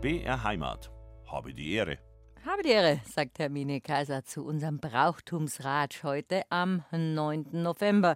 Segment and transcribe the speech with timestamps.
[0.00, 0.92] BR Heimat.
[1.26, 1.98] Habe die Ehre.
[2.46, 7.48] Habe die Ehre, sagt Hermine Kaiser zu unserem Brauchtumsratsch heute am 9.
[7.50, 8.14] November.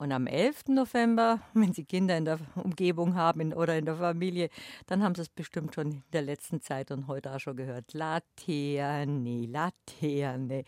[0.00, 0.68] Und am 11.
[0.68, 4.48] November, wenn Sie Kinder in der Umgebung haben oder in der Familie,
[4.86, 7.92] dann haben Sie es bestimmt schon in der letzten Zeit und heute auch schon gehört.
[7.92, 10.64] Laterne, Laterne.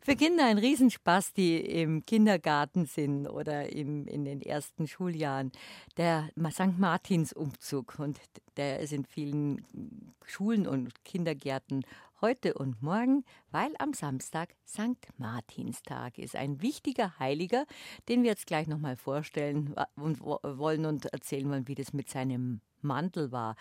[0.00, 5.50] Für Kinder ein Riesenspaß, die im Kindergarten sind oder im, in den ersten Schuljahren.
[5.96, 6.78] Der St.
[6.78, 8.20] Martins Umzug und
[8.56, 11.84] der ist in vielen Schulen und Kindergärten
[12.20, 15.08] heute und morgen, weil am Samstag St.
[15.18, 16.36] Martinstag ist.
[16.36, 17.66] Ein wichtiger Heiliger,
[18.08, 22.60] den wir jetzt gleich nochmal vorstellen und wollen und erzählen wollen, wie das mit seinem
[22.80, 23.56] Mantel war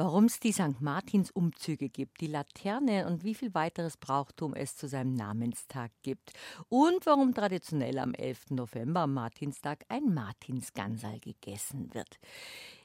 [0.00, 0.80] warum es die St.
[0.80, 6.32] Martins Umzüge gibt, die Laterne und wie viel weiteres Brauchtum es zu seinem Namenstag gibt
[6.70, 8.52] und warum traditionell am 11.
[8.52, 12.18] November, am Martinstag, ein Martinsgansal gegessen wird.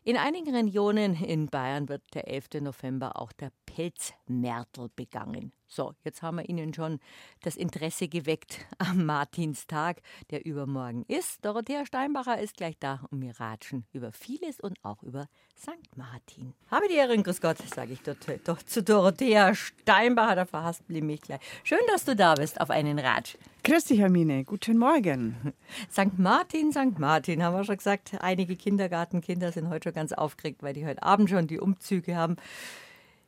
[0.07, 2.61] In einigen Regionen in Bayern wird der 11.
[2.61, 5.51] November auch der Pelzmärtel begangen.
[5.67, 6.99] So, jetzt haben wir Ihnen schon
[7.41, 11.43] das Interesse geweckt am Martinstag, der übermorgen ist.
[11.43, 15.97] Dorothea Steinbacher ist gleich da und wir ratschen über vieles und auch über St.
[15.97, 16.53] Martin.
[16.69, 21.03] Habe die Ehre, grüß Gott, sage ich doch, doch zu Dorothea Steinbacher, da verhaspel ich
[21.03, 21.41] mich gleich.
[21.63, 23.37] Schön, dass du da bist auf einen Ratsch.
[23.63, 24.43] Grüß dich, Hermine.
[24.43, 25.53] Guten Morgen.
[25.91, 26.19] St.
[26.19, 26.99] Martin, St.
[26.99, 28.11] Martin, haben wir schon gesagt.
[28.19, 32.35] Einige Kindergartenkinder sind heute schon ganz aufgeregt, weil die heute Abend schon die Umzüge haben.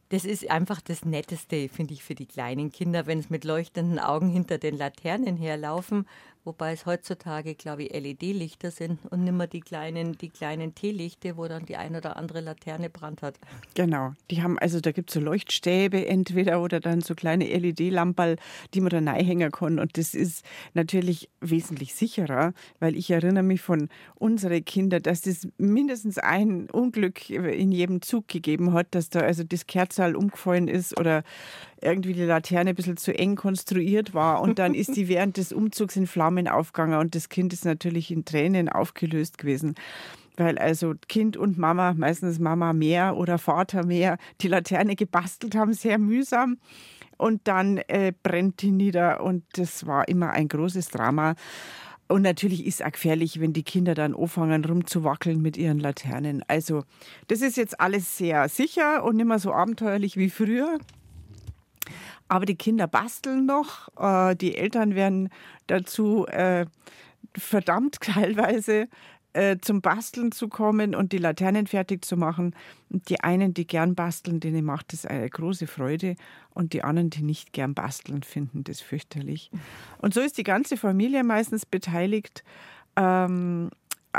[0.09, 3.99] Das ist einfach das Netteste, finde ich, für die kleinen Kinder, wenn es mit leuchtenden
[3.99, 6.07] Augen hinter den Laternen herlaufen
[6.47, 11.35] wobei es heutzutage, glaube ich, LED-Lichter sind und nicht mehr die kleinen, die kleinen Teelichte,
[11.35, 13.35] wo dann die ein oder andere Laterne brannt hat.
[13.75, 18.37] Genau, die haben, also da gibt es so Leuchtstäbe entweder oder dann so kleine LED-Lamperl,
[18.73, 23.61] die man da reinhängen kann und das ist natürlich wesentlich sicherer, weil ich erinnere mich
[23.61, 29.19] von unseren Kindern, dass es mindestens ein Unglück in jedem Zug gegeben hat, dass da
[29.19, 31.23] also das Kerzal umgefallen ist oder
[31.81, 35.53] irgendwie die Laterne ein bisschen zu eng konstruiert war und dann ist die während des
[35.53, 39.75] Umzugs in Flammen aufgegangen und das Kind ist natürlich in Tränen aufgelöst gewesen
[40.37, 45.73] weil also Kind und Mama, meistens Mama mehr oder Vater mehr, die Laterne gebastelt haben,
[45.73, 46.57] sehr mühsam.
[47.17, 51.33] Und dann äh, brennt die nieder und das war immer ein großes Drama.
[52.07, 56.43] Und natürlich ist es gefährlich, wenn die Kinder dann anfangen rumzuwackeln mit ihren Laternen.
[56.47, 56.83] Also
[57.27, 60.77] das ist jetzt alles sehr sicher und nicht mehr so abenteuerlich wie früher.
[62.27, 65.29] Aber die Kinder basteln noch, äh, die Eltern werden
[65.67, 66.65] dazu äh,
[67.35, 68.87] verdammt teilweise
[69.33, 72.55] äh, zum Basteln zu kommen und die Laternen fertig zu machen.
[72.89, 76.15] Die einen, die gern basteln, denen macht das eine große Freude.
[76.53, 79.51] Und die anderen, die nicht gern basteln, finden das fürchterlich.
[79.99, 82.43] Und so ist die ganze Familie meistens beteiligt.
[82.95, 83.69] Ähm,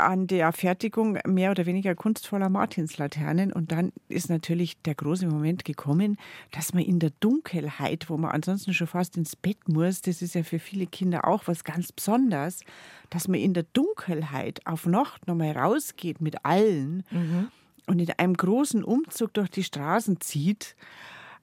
[0.03, 3.53] an der Fertigung mehr oder weniger kunstvoller Martinslaternen.
[3.53, 6.17] Und dann ist natürlich der große Moment gekommen,
[6.51, 10.35] dass man in der Dunkelheit, wo man ansonsten schon fast ins Bett muss, das ist
[10.35, 12.63] ja für viele Kinder auch was ganz Besonderes,
[13.09, 17.49] dass man in der Dunkelheit auf Nacht nochmal rausgeht mit allen mhm.
[17.87, 20.75] und in einem großen Umzug durch die Straßen zieht.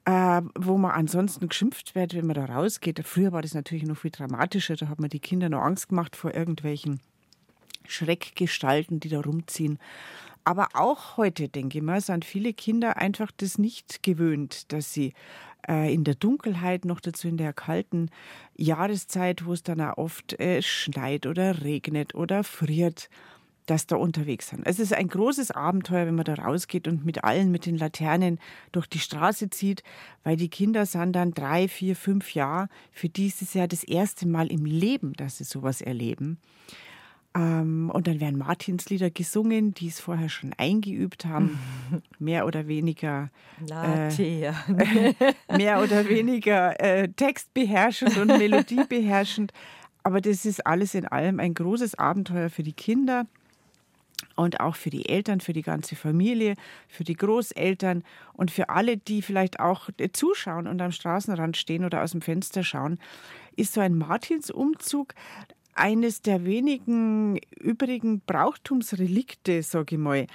[0.08, 3.04] Äh, wo man ansonsten geschimpft wird, wenn man da rausgeht.
[3.04, 4.76] Früher war das natürlich noch viel dramatischer.
[4.76, 7.00] Da hat man die Kinder noch Angst gemacht vor irgendwelchen
[7.88, 9.78] Schreckgestalten, die da rumziehen.
[10.44, 15.12] Aber auch heute, denke ich mal, sind viele Kinder einfach das nicht gewöhnt, dass sie
[15.68, 18.10] äh, in der Dunkelheit, noch dazu in der kalten
[18.56, 23.08] Jahreszeit, wo es dann auch oft äh, schneit oder regnet oder friert,
[23.66, 24.62] dass da unterwegs sind.
[24.64, 28.38] Es ist ein großes Abenteuer, wenn man da rausgeht und mit allen, mit den Laternen
[28.70, 29.82] durch die Straße zieht,
[30.22, 32.68] weil die Kinder sind dann drei, vier, fünf Jahre.
[32.92, 36.38] Für die ist es ja das erste Mal im Leben, dass sie sowas erleben.
[37.36, 41.58] Ähm, und dann werden Martinslieder gesungen, die es vorher schon eingeübt haben,
[42.18, 43.30] mehr oder weniger
[43.70, 44.08] äh,
[45.56, 49.52] mehr oder weniger äh, textbeherrschend und melodiebeherrschend.
[50.02, 53.26] Aber das ist alles in allem ein großes Abenteuer für die Kinder
[54.34, 56.54] und auch für die Eltern, für die ganze Familie,
[56.88, 58.02] für die Großeltern
[58.32, 62.62] und für alle, die vielleicht auch zuschauen und am Straßenrand stehen oder aus dem Fenster
[62.62, 62.98] schauen,
[63.56, 65.14] ist so ein Martinsumzug
[65.76, 70.26] eines der wenigen übrigen Brauchtumsrelikte, sage ich mal,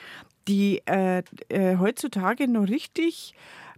[0.47, 3.33] die äh, äh, heutzutage noch richtig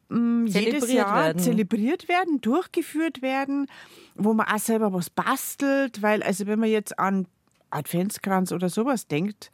[0.10, 1.40] mh, jedes Jahr werden.
[1.42, 3.68] zelebriert werden, durchgeführt werden,
[4.16, 7.28] wo man auch selber was bastelt, weil also wenn man jetzt an
[7.70, 9.52] Adventskranz oder sowas denkt,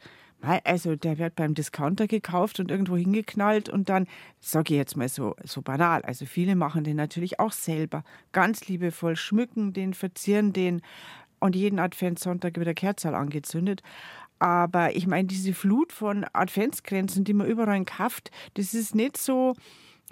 [0.64, 4.06] also der wird beim Discounter gekauft und irgendwo hingeknallt und dann,
[4.40, 8.66] sage ich jetzt mal so, so banal, also viele machen den natürlich auch selber, ganz
[8.66, 10.80] liebevoll schmücken den, verzieren den,
[11.40, 13.82] und jeden Adventssonntag wieder Kerzal angezündet.
[14.38, 19.54] Aber ich meine, diese Flut von Adventsgrenzen, die man überall kauft, das ist nicht so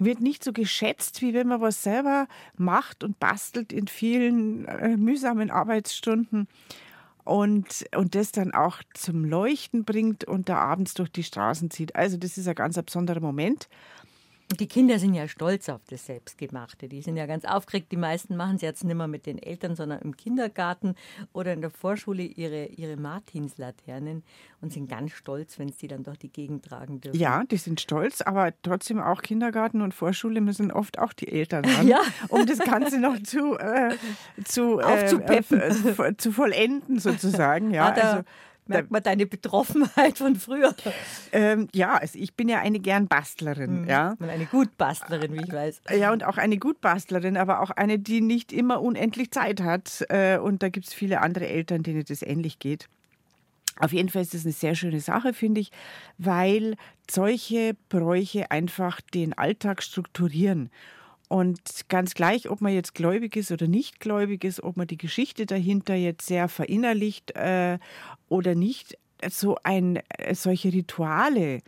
[0.01, 4.95] wird nicht so geschätzt, wie wenn man was selber macht und bastelt in vielen äh,
[4.95, 6.47] mühsamen Arbeitsstunden
[7.25, 11.95] und, und das dann auch zum Leuchten bringt und da abends durch die Straßen zieht.
[11.95, 13.67] Also das ist ein ganz besonderer Moment.
[14.57, 16.87] Die Kinder sind ja stolz auf das Selbstgemachte.
[16.87, 17.91] Die sind ja ganz aufgeregt.
[17.91, 20.95] Die meisten machen es jetzt nicht mehr mit den Eltern, sondern im Kindergarten
[21.33, 24.23] oder in der Vorschule ihre, ihre Martinslaternen
[24.61, 27.19] und sind ganz stolz, wenn sie dann durch die Gegend tragen dürfen.
[27.19, 31.63] Ja, die sind stolz, aber trotzdem auch Kindergarten und Vorschule müssen oft auch die Eltern
[31.65, 32.01] ran, ja.
[32.29, 33.95] um das Ganze noch zu, äh,
[34.45, 37.69] zu, äh, äh, zu vollenden sozusagen.
[37.69, 38.23] Ja, also
[38.69, 40.75] Merkt man deine Betroffenheit von früher?
[41.31, 43.81] Ähm, ja, also ich bin ja eine gern Bastlerin.
[43.81, 43.89] Mhm.
[43.89, 44.15] Ja.
[44.19, 45.81] Und eine Gutbastlerin, wie ich weiß.
[45.97, 50.05] Ja, und auch eine Gutbastlerin, aber auch eine, die nicht immer unendlich Zeit hat.
[50.09, 52.87] Äh, und da gibt es viele andere Eltern, denen das ähnlich geht.
[53.79, 55.71] Auf jeden Fall ist das eine sehr schöne Sache, finde ich,
[56.17, 56.75] weil
[57.09, 60.69] solche Bräuche einfach den Alltag strukturieren.
[61.29, 61.59] Und
[61.89, 65.45] ganz gleich, ob man jetzt gläubig ist oder nicht gläubig ist, ob man die Geschichte
[65.45, 67.77] dahinter jetzt sehr verinnerlicht äh,
[68.29, 68.97] oder nicht,
[69.29, 71.61] so ein, äh, solche Rituale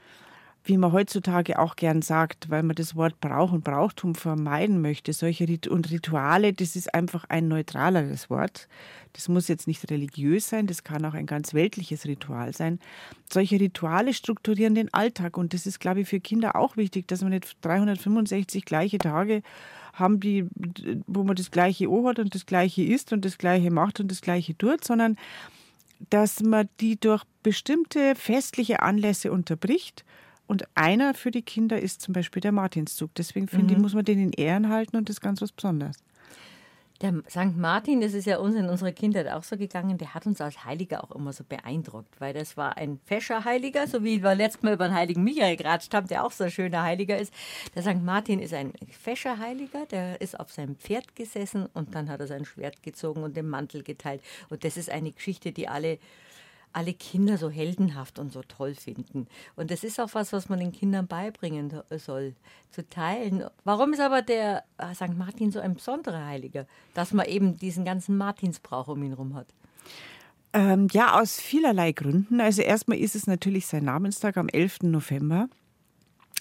[0.64, 5.12] wie man heutzutage auch gern sagt, weil man das Wort Brauch und Brauchtum vermeiden möchte.
[5.12, 8.68] Solche Rit und Rituale, das ist einfach ein neutraleres Wort.
[9.14, 12.80] Das muss jetzt nicht religiös sein, das kann auch ein ganz weltliches Ritual sein.
[13.32, 17.22] Solche Rituale strukturieren den Alltag und das ist, glaube ich, für Kinder auch wichtig, dass
[17.22, 19.42] man nicht 365 gleiche Tage
[19.94, 20.46] haben, die,
[21.08, 24.10] wo man das gleiche O hat und das gleiche isst und das gleiche macht und
[24.10, 25.18] das gleiche tut, sondern
[26.10, 30.06] dass man die durch bestimmte festliche Anlässe unterbricht
[30.52, 33.16] und einer für die Kinder ist zum Beispiel der Martinszug.
[33.16, 33.72] Deswegen finde mhm.
[33.72, 35.96] ich, muss man den in Ehren halten und das ist ganz was Besonderes.
[37.00, 37.56] Der St.
[37.56, 40.66] Martin, das ist ja uns in unserer Kindheit auch so gegangen, der hat uns als
[40.66, 44.62] Heiliger auch immer so beeindruckt, weil das war ein fescher Heiliger, so wie wir letztes
[44.62, 47.34] Mal über den heiligen Michael geratscht haben, der auch so ein schöner Heiliger ist.
[47.74, 48.04] Der St.
[48.04, 52.28] Martin ist ein fescher Heiliger, der ist auf seinem Pferd gesessen und dann hat er
[52.28, 54.22] sein Schwert gezogen und den Mantel geteilt.
[54.50, 55.98] Und das ist eine Geschichte, die alle
[56.74, 59.28] alle Kinder so heldenhaft und so toll finden.
[59.56, 62.36] Und das ist auch was, was man den Kindern beibringen soll,
[62.70, 63.44] zu teilen.
[63.64, 65.18] Warum ist aber der ah, St.
[65.18, 69.48] Martin so ein besonderer Heiliger, dass man eben diesen ganzen Martinsbrauch um ihn herum hat?
[70.54, 72.42] Ähm, ja, aus vielerlei Gründen.
[72.42, 74.84] Also erstmal ist es natürlich sein Namenstag am 11.
[74.84, 75.48] November.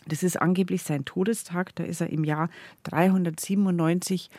[0.06, 1.74] Das ist angeblich sein Todestag.
[1.76, 2.48] Da ist er im Jahr
[2.84, 4.30] 397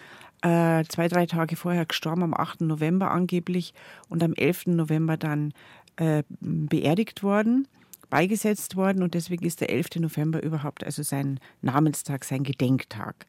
[0.41, 2.61] äh, zwei, drei Tage vorher gestorben, am 8.
[2.61, 3.73] November angeblich
[4.09, 4.67] und am 11.
[4.67, 5.53] November dann
[5.97, 7.67] äh, beerdigt worden,
[8.09, 9.97] beigesetzt worden und deswegen ist der 11.
[9.99, 13.25] November überhaupt also sein Namenstag, sein Gedenktag.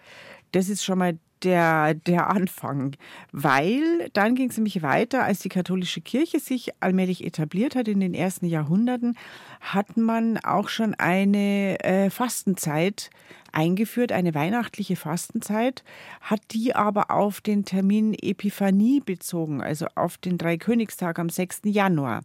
[0.53, 2.97] Das ist schon mal der, der Anfang,
[3.33, 8.01] weil dann ging es nämlich weiter, als die katholische Kirche sich allmählich etabliert hat in
[8.01, 9.17] den ersten Jahrhunderten,
[9.61, 13.11] hat man auch schon eine äh, Fastenzeit
[13.53, 15.85] eingeführt, eine weihnachtliche Fastenzeit,
[16.21, 21.63] hat die aber auf den Termin Epiphanie bezogen, also auf den Dreikönigstag am 6.
[21.65, 22.21] Januar.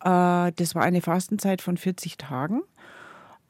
[0.00, 2.62] Äh, das war eine Fastenzeit von 40 Tagen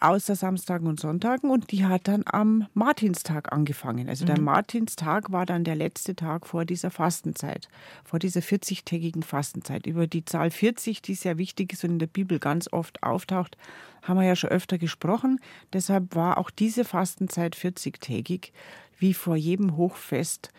[0.03, 4.09] außer Samstagen und Sonntagen und die hat dann am Martinstag angefangen.
[4.09, 4.45] Also der mhm.
[4.45, 7.69] Martinstag war dann der letzte Tag vor dieser Fastenzeit,
[8.05, 9.87] vor dieser 40-tägigen Fastenzeit.
[9.87, 13.57] Über die Zahl 40, die sehr wichtig ist und in der Bibel ganz oft auftaucht,
[14.03, 15.41] haben wir ja schon öfter gesprochen.
[15.73, 18.51] Deshalb war auch diese Fastenzeit 40-tägig.
[18.99, 20.53] Wie vor jedem Hochfest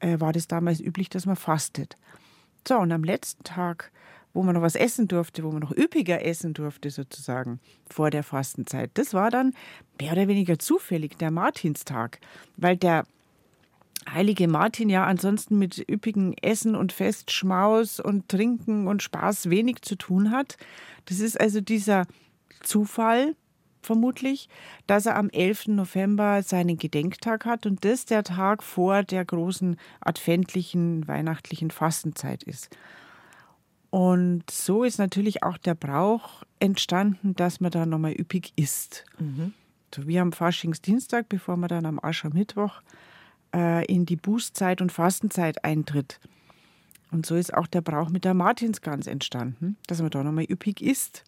[0.00, 1.96] äh, war das damals üblich, dass man fastet.
[2.66, 3.92] So, und am letzten Tag
[4.34, 8.22] wo man noch was essen durfte, wo man noch üppiger essen durfte sozusagen vor der
[8.22, 8.90] Fastenzeit.
[8.94, 9.54] Das war dann
[10.00, 12.20] mehr oder weniger zufällig der Martinstag,
[12.56, 13.04] weil der
[14.12, 19.96] heilige Martin ja ansonsten mit üppigen Essen und Festschmaus und Trinken und Spaß wenig zu
[19.96, 20.56] tun hat.
[21.06, 22.06] Das ist also dieser
[22.62, 23.34] Zufall,
[23.82, 24.48] vermutlich,
[24.86, 25.68] dass er am 11.
[25.68, 32.76] November seinen Gedenktag hat und das der Tag vor der großen adventlichen, weihnachtlichen Fastenzeit ist.
[33.90, 39.04] Und so ist natürlich auch der Brauch entstanden, dass man da nochmal üppig isst.
[39.18, 39.54] Mhm.
[39.94, 42.82] So wie am Faschingsdienstag, bevor man dann am Aschermittwoch
[43.54, 46.20] äh, in die Bußzeit und Fastenzeit eintritt.
[47.10, 50.82] Und so ist auch der Brauch mit der Martinsgans entstanden, dass man da nochmal üppig
[50.82, 51.24] isst.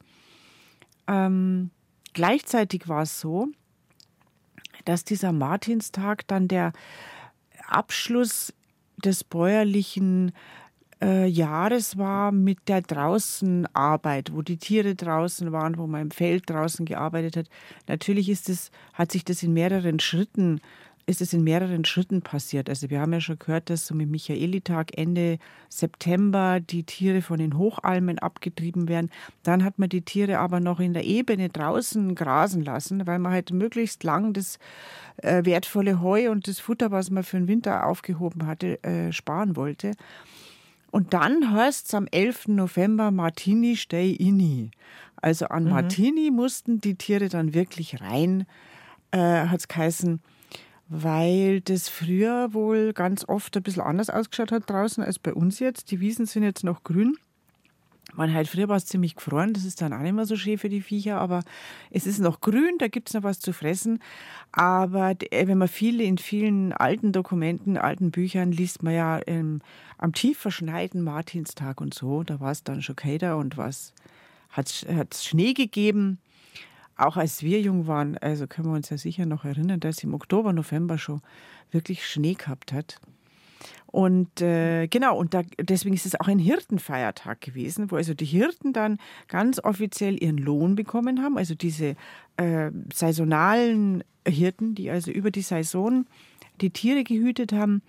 [1.06, 1.70] Ähm,
[2.12, 3.48] gleichzeitig war es so,
[4.84, 6.72] dass dieser Martinstag dann der
[7.66, 8.52] Abschluss
[8.98, 10.32] des bäuerlichen
[11.02, 16.48] äh, Jahres war mit der Draußenarbeit, wo die Tiere draußen waren, wo man im Feld
[16.48, 17.46] draußen gearbeitet hat.
[17.88, 20.60] Natürlich ist es, hat sich das in mehreren Schritten
[21.10, 22.68] ist es in mehreren Schritten passiert.
[22.68, 25.38] Also wir haben ja schon gehört, dass so mit Michaelitag Ende
[25.68, 29.10] September die Tiere von den Hochalmen abgetrieben werden.
[29.42, 33.32] Dann hat man die Tiere aber noch in der Ebene draußen grasen lassen, weil man
[33.32, 34.58] halt möglichst lang das
[35.16, 39.56] äh, wertvolle Heu und das Futter, was man für den Winter aufgehoben hatte, äh, sparen
[39.56, 39.92] wollte.
[40.90, 42.48] Und dann heißt es am 11.
[42.48, 44.70] November Martini stay inni.
[45.16, 45.70] Also an mhm.
[45.70, 48.46] Martini mussten die Tiere dann wirklich rein,
[49.12, 50.20] äh, hat es geheißen
[50.90, 55.60] weil das früher wohl ganz oft ein bisschen anders ausgeschaut hat draußen als bei uns
[55.60, 55.92] jetzt.
[55.92, 57.16] Die Wiesen sind jetzt noch grün.
[58.14, 60.58] Man halt früher war es ziemlich gefroren, das ist dann auch nicht mehr so schön
[60.58, 61.42] für die Viecher, aber
[61.90, 64.00] es ist noch grün, da gibt es noch was zu fressen.
[64.52, 69.60] Aber äh, wenn man viele in vielen alten Dokumenten, alten Büchern liest, man ja ähm,
[69.98, 73.94] am tief verschneiten Martinstag und so, da war es dann schon kälter und was
[74.50, 76.18] hat es Schnee gegeben
[77.00, 80.12] auch als wir jung waren, also können wir uns ja sicher noch erinnern, dass im
[80.14, 81.22] Oktober, November schon
[81.70, 83.00] wirklich Schnee gehabt hat.
[83.86, 88.24] Und äh, genau, und da, deswegen ist es auch ein Hirtenfeiertag gewesen, wo also die
[88.24, 88.98] Hirten dann
[89.28, 91.96] ganz offiziell ihren Lohn bekommen haben, also diese
[92.36, 96.06] äh, saisonalen Hirten, die also über die Saison
[96.60, 97.82] die Tiere gehütet haben,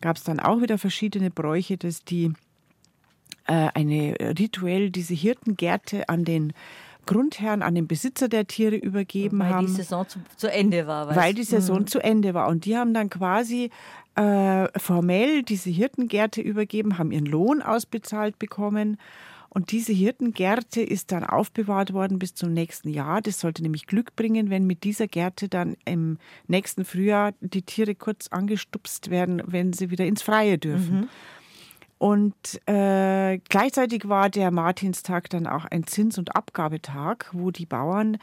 [0.00, 2.32] gab es dann auch wieder verschiedene Bräuche, dass die
[3.46, 6.52] äh, eine rituell diese Hirtengärte an den
[7.08, 9.66] Grundherrn an den Besitzer der Tiere übergeben weil haben.
[9.66, 11.16] Weil die Saison zu, zu Ende war.
[11.16, 11.86] Weil die Saison mhm.
[11.86, 12.48] zu Ende war.
[12.48, 13.70] Und die haben dann quasi
[14.18, 18.98] äh, formell diese Hirtengärte übergeben, haben ihren Lohn ausbezahlt bekommen.
[19.48, 23.22] Und diese Hirtengärte ist dann aufbewahrt worden bis zum nächsten Jahr.
[23.22, 27.94] Das sollte nämlich Glück bringen, wenn mit dieser Gärte dann im nächsten Frühjahr die Tiere
[27.94, 31.00] kurz angestupst werden, wenn sie wieder ins Freie dürfen.
[31.00, 31.08] Mhm.
[31.98, 38.18] Und äh, gleichzeitig war der Martinstag dann auch ein Zins- und Abgabetag, wo die Bauern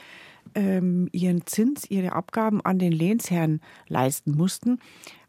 [0.54, 4.80] ähm, ihren Zins, ihre Abgaben an den Lehnsherrn leisten mussten.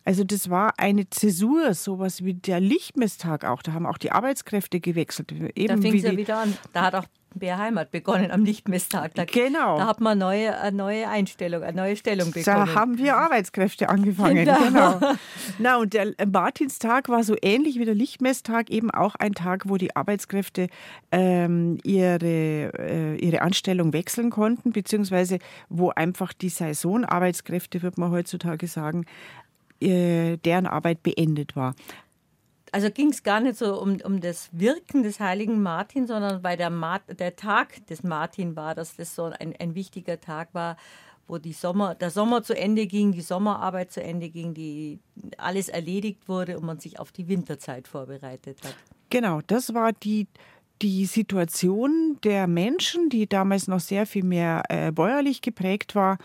[0.07, 3.61] Also das war eine Zäsur, sowas wie der Lichtmesstag auch.
[3.61, 5.33] Da haben auch die Arbeitskräfte gewechselt.
[5.33, 6.57] Eben da fing es ja wieder an.
[6.73, 9.15] Da hat auch BR Heimat begonnen am Lichtmesstag.
[9.15, 9.79] Da, genau.
[9.79, 12.45] Da hat man neue, eine neue Einstellung, eine neue Stellung bekommen.
[12.45, 14.45] Da haben wir Arbeitskräfte angefangen.
[14.47, 14.59] Genau.
[14.59, 15.01] genau.
[15.59, 19.77] Na, und der Martinstag war so ähnlich wie der Lichtmesstag eben auch ein Tag, wo
[19.77, 20.69] die Arbeitskräfte
[21.13, 28.67] ähm, ihre, äh, ihre Anstellung wechseln konnten, beziehungsweise wo einfach die Saisonarbeitskräfte, wird man heutzutage
[28.67, 29.05] sagen,
[29.81, 31.75] äh, deren Arbeit beendet war
[32.77, 36.59] also ging es gar nicht so um, um das Wirken des heiligen Martin, sondern weil
[36.59, 40.77] der, Mart, der Tag des Martin war, dass das so ein, ein wichtiger Tag war,
[41.27, 45.01] wo die Sommer, der Sommer zu Ende ging, die Sommerarbeit zu Ende ging, die
[45.39, 48.77] alles erledigt wurde und man sich auf die Winterzeit vorbereitet hat.
[49.11, 50.27] Genau, das war die,
[50.83, 56.19] die Situation der Menschen, die damals noch sehr viel mehr äh, bäuerlich geprägt war,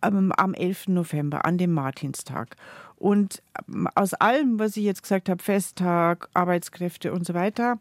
[0.00, 0.88] am 11.
[0.88, 2.56] November, an dem Martinstag.
[2.96, 7.78] Und ähm, aus allem, was ich jetzt gesagt habe, Festtag, Arbeitskräfte und so weiter,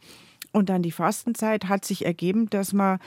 [0.51, 2.99] und dann die Fastenzeit, hat sich ergeben, dass man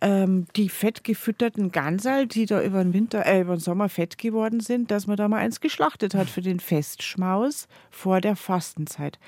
[0.00, 4.60] ähm, die fettgefütterten Gansal, die da über den Winter, äh, über den Sommer fett geworden
[4.60, 9.18] sind, dass man da mal eins geschlachtet hat für den Festschmaus vor der Fastenzeit.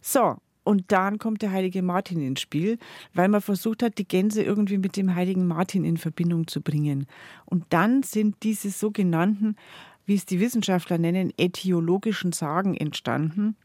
[0.00, 0.36] So,
[0.68, 2.78] und dann kommt der heilige Martin ins Spiel,
[3.14, 7.06] weil man versucht hat, die Gänse irgendwie mit dem heiligen Martin in Verbindung zu bringen.
[7.46, 9.56] Und dann sind diese sogenannten
[10.08, 13.56] wie es die Wissenschaftler nennen, ätiologischen Sagen entstanden.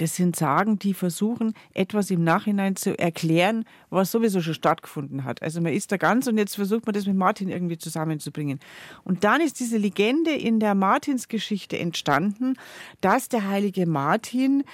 [0.00, 5.42] Das sind Sagen, die versuchen, etwas im Nachhinein zu erklären, was sowieso schon stattgefunden hat.
[5.42, 8.60] Also man ist da ganz und jetzt versucht man das mit Martin irgendwie zusammenzubringen.
[9.04, 12.54] Und dann ist diese Legende in der Martinsgeschichte entstanden,
[13.02, 14.64] dass der heilige Martin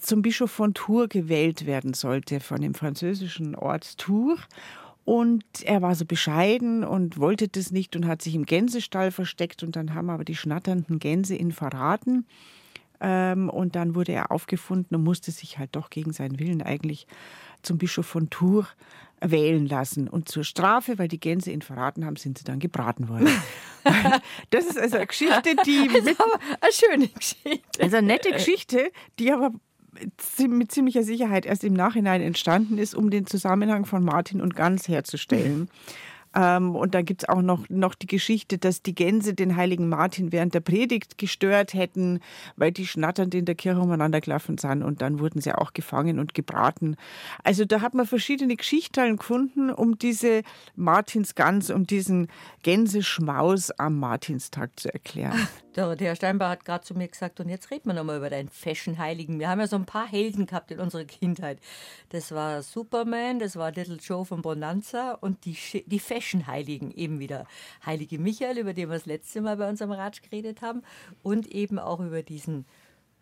[0.00, 4.40] zum Bischof von Tours gewählt werden sollte, von dem französischen Ort Tours.
[5.04, 9.62] Und er war so bescheiden und wollte das nicht und hat sich im Gänsestall versteckt.
[9.62, 12.24] Und dann haben aber die schnatternden Gänse ihn verraten.
[13.00, 17.06] Ähm, und dann wurde er aufgefunden und musste sich halt doch gegen seinen Willen eigentlich
[17.62, 18.66] zum Bischof von Tours
[19.20, 20.08] wählen lassen.
[20.08, 23.28] Und zur Strafe, weil die Gänse ihn verraten haben, sind sie dann gebraten worden.
[24.50, 25.88] das ist also eine Geschichte, die.
[25.88, 27.82] Mit, eine schöne Geschichte.
[27.82, 29.52] Also eine nette Geschichte, die aber
[30.48, 34.88] mit ziemlicher Sicherheit erst im Nachhinein entstanden ist, um den Zusammenhang von Martin und Gans
[34.88, 35.68] herzustellen.
[36.34, 39.88] Ähm, und dann gibt es auch noch, noch die Geschichte, dass die Gänse den heiligen
[39.88, 42.20] Martin während der Predigt gestört hätten,
[42.56, 46.18] weil die schnatternd in der Kirche umeinander gelaufen sind und dann wurden sie auch gefangen
[46.18, 46.96] und gebraten.
[47.42, 50.42] Also da hat man verschiedene Geschichten gefunden, um diese
[50.76, 52.28] Martinsgans, um diesen
[52.62, 55.48] Gänseschmaus am Martinstag zu erklären.
[55.72, 59.38] Dorothea Steinbach hat gerade zu mir gesagt, und jetzt reden wir nochmal über deinen Fashion-Heiligen.
[59.38, 61.60] Wir haben ja so ein paar Helden gehabt in unserer Kindheit.
[62.08, 67.46] Das war Superman, das war Little Joe von Bonanza und die, die Fashion-Heiligen eben wieder.
[67.86, 70.82] Heilige Michael, über den wir das letzte Mal bei unserem Ratsch geredet haben,
[71.22, 72.64] und eben auch über diesen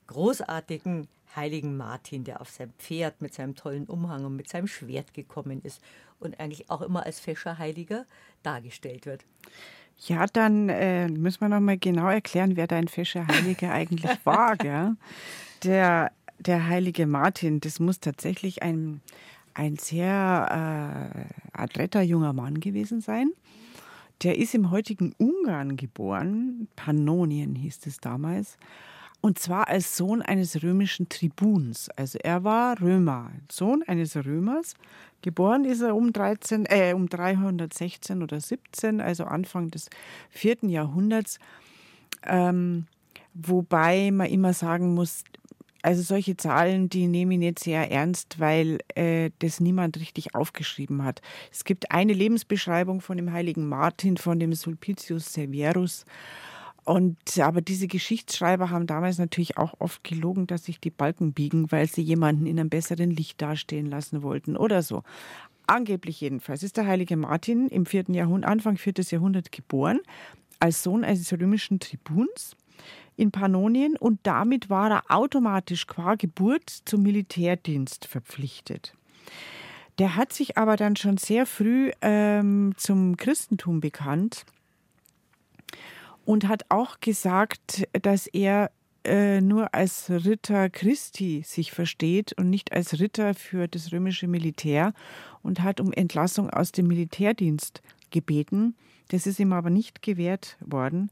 [0.06, 5.12] großartigen heiligen Martin, der auf seinem Pferd mit seinem tollen Umhang und mit seinem Schwert
[5.12, 5.82] gekommen ist
[6.18, 8.06] und eigentlich auch immer als Fäscherheiliger
[8.42, 9.24] dargestellt wird.
[10.06, 14.56] Ja, dann äh, müssen wir noch mal genau erklären, wer dein Fäscherheiliger eigentlich war.
[14.56, 14.96] Gell?
[15.64, 19.00] Der, der heilige Martin, das muss tatsächlich ein,
[19.54, 23.32] ein sehr äh, adretter junger Mann gewesen sein.
[24.22, 28.56] Der ist im heutigen Ungarn geboren, Pannonien hieß es damals.
[29.20, 31.88] Und zwar als Sohn eines römischen Tribuns.
[31.96, 34.74] Also er war Römer, Sohn eines Römers.
[35.22, 39.90] Geboren ist er um, 13, äh, um 316 oder 17, also Anfang des
[40.30, 41.40] vierten Jahrhunderts.
[42.24, 42.86] Ähm,
[43.34, 45.24] wobei man immer sagen muss,
[45.82, 51.04] also solche Zahlen, die nehme ich nicht sehr ernst, weil äh, das niemand richtig aufgeschrieben
[51.04, 51.22] hat.
[51.52, 56.04] Es gibt eine Lebensbeschreibung von dem heiligen Martin, von dem Sulpicius Severus.
[56.88, 61.70] Und aber diese Geschichtsschreiber haben damals natürlich auch oft gelogen, dass sich die Balken biegen,
[61.70, 65.02] weil sie jemanden in einem besseren Licht dastehen lassen wollten oder so.
[65.66, 70.00] Angeblich jedenfalls ist der heilige Martin im vierten Jahrhundert, Anfang viertes Jahrhundert geboren,
[70.60, 72.56] als Sohn eines römischen Tribuns
[73.16, 78.94] in Pannonien und damit war er automatisch qua Geburt zum Militärdienst verpflichtet.
[79.98, 84.46] Der hat sich aber dann schon sehr früh ähm, zum Christentum bekannt
[86.28, 88.70] und hat auch gesagt, dass er
[89.02, 94.92] äh, nur als Ritter Christi sich versteht und nicht als Ritter für das römische Militär
[95.42, 97.80] und hat um Entlassung aus dem Militärdienst
[98.10, 98.76] gebeten.
[99.08, 101.10] Das ist ihm aber nicht gewährt worden.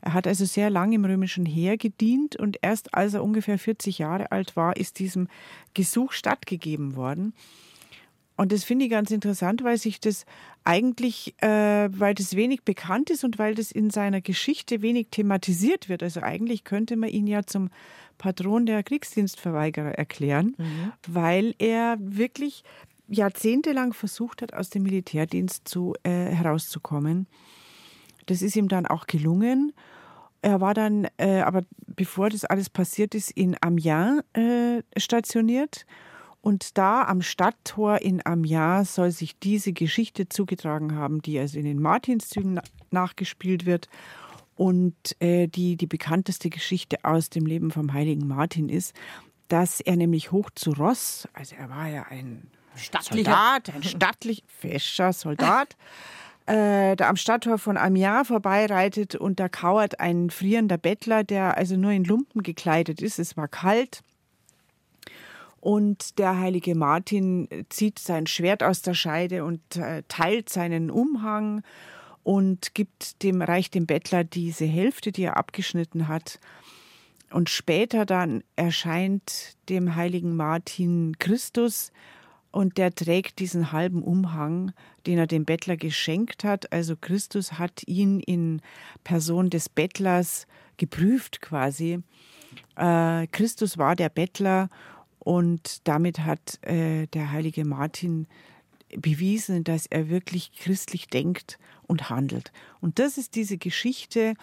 [0.00, 3.98] Er hat also sehr lange im römischen Heer gedient und erst als er ungefähr 40
[3.98, 5.28] Jahre alt war, ist diesem
[5.74, 7.34] Gesuch stattgegeben worden.
[8.36, 10.26] Und das finde ich ganz interessant, weil sich das
[10.64, 15.88] eigentlich, äh, weil das wenig bekannt ist und weil das in seiner Geschichte wenig thematisiert
[15.88, 16.02] wird.
[16.02, 17.70] Also eigentlich könnte man ihn ja zum
[18.18, 20.92] Patron der Kriegsdienstverweigerer erklären, mhm.
[21.06, 22.62] weil er wirklich
[23.08, 27.26] jahrzehntelang versucht hat, aus dem Militärdienst zu, äh, herauszukommen.
[28.26, 29.72] Das ist ihm dann auch gelungen.
[30.42, 35.86] Er war dann, äh, aber bevor das alles passiert ist, in Amiens äh, stationiert
[36.46, 41.64] und da am Stadttor in Amiens soll sich diese Geschichte zugetragen haben, die also in
[41.64, 42.60] den Martinszügen
[42.92, 43.88] nachgespielt wird.
[44.54, 48.94] Und äh, die die bekannteste Geschichte aus dem Leben vom heiligen Martin ist,
[49.48, 52.48] dass er nämlich hoch zu Ross, also er war ja ein
[53.00, 55.76] Soldat, ein stattlich fescher Soldat,
[56.46, 61.76] äh, da am Stadttor von Amiens vorbeireitet und da kauert ein frierender Bettler, der also
[61.76, 63.18] nur in Lumpen gekleidet ist.
[63.18, 64.04] Es war kalt
[65.60, 71.62] und der heilige Martin zieht sein Schwert aus der Scheide und äh, teilt seinen Umhang
[72.22, 76.38] und gibt dem reicht dem Bettler diese Hälfte, die er abgeschnitten hat.
[77.30, 81.92] Und später dann erscheint dem heiligen Martin Christus
[82.52, 84.72] und der trägt diesen halben Umhang,
[85.06, 86.72] den er dem Bettler geschenkt hat.
[86.72, 88.62] Also Christus hat ihn in
[89.04, 90.46] Person des Bettlers
[90.78, 92.00] geprüft quasi.
[92.76, 94.70] Äh, Christus war der Bettler
[95.26, 98.28] und damit hat äh, der heilige Martin
[98.96, 101.58] bewiesen, dass er wirklich christlich denkt
[101.88, 102.52] und handelt.
[102.80, 104.34] Und das ist diese Geschichte,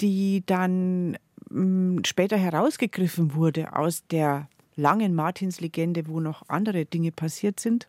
[0.00, 1.18] die dann
[1.50, 7.88] mh, mm, später herausgegriffen wurde aus der langen Martinslegende, wo noch andere Dinge passiert sind.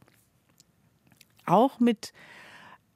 [1.46, 2.14] Auch mit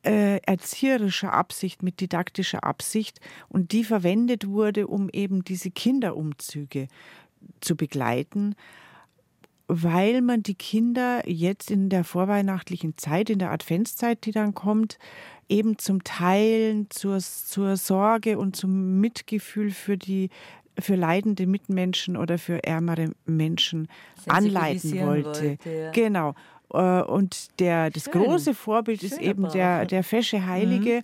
[0.02, 6.88] äh, erzieherischer Absicht, mit didaktischer Absicht und die verwendet wurde, um eben diese Kinderumzüge
[7.62, 8.56] zu begleiten
[9.82, 15.00] weil man die Kinder jetzt in der vorweihnachtlichen Zeit, in der Adventszeit, die dann kommt,
[15.50, 20.30] eben zum Teilen, zur, zur Sorge und zum Mitgefühl für die
[20.80, 23.88] für leidende Mitmenschen oder für ärmere Menschen
[24.28, 25.58] anleiten wollte.
[25.60, 25.92] wollte ja.
[25.92, 26.34] Genau.
[26.74, 28.14] Äh, und der, das Schön.
[28.14, 30.98] große Vorbild Schön ist eben der, der fesche Heilige.
[30.98, 31.04] Mhm.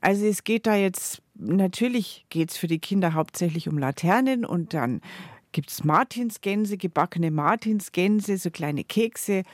[0.00, 4.74] Also es geht da jetzt, natürlich geht es für die Kinder hauptsächlich um Laternen und
[4.74, 5.00] dann
[5.54, 9.44] gibt es Martinsgänse, gebackene Martinsgänse, so kleine Kekse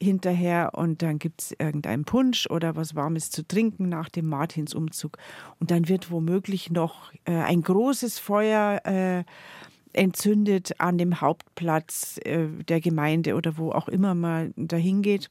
[0.00, 5.18] hinterher und dann gibt es irgendeinen Punsch oder was Warmes zu trinken nach dem Martinsumzug.
[5.58, 9.24] Und dann wird womöglich noch äh, ein großes Feuer äh,
[9.92, 15.28] entzündet an dem Hauptplatz äh, der Gemeinde oder wo auch immer man dahin geht.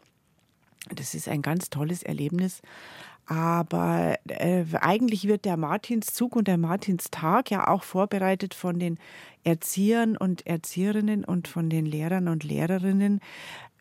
[0.93, 2.61] Das ist ein ganz tolles Erlebnis.
[3.27, 8.97] Aber äh, eigentlich wird der Martinszug und der Martinstag ja auch vorbereitet von den
[9.43, 13.19] Erziehern und Erzieherinnen und von den Lehrern und Lehrerinnen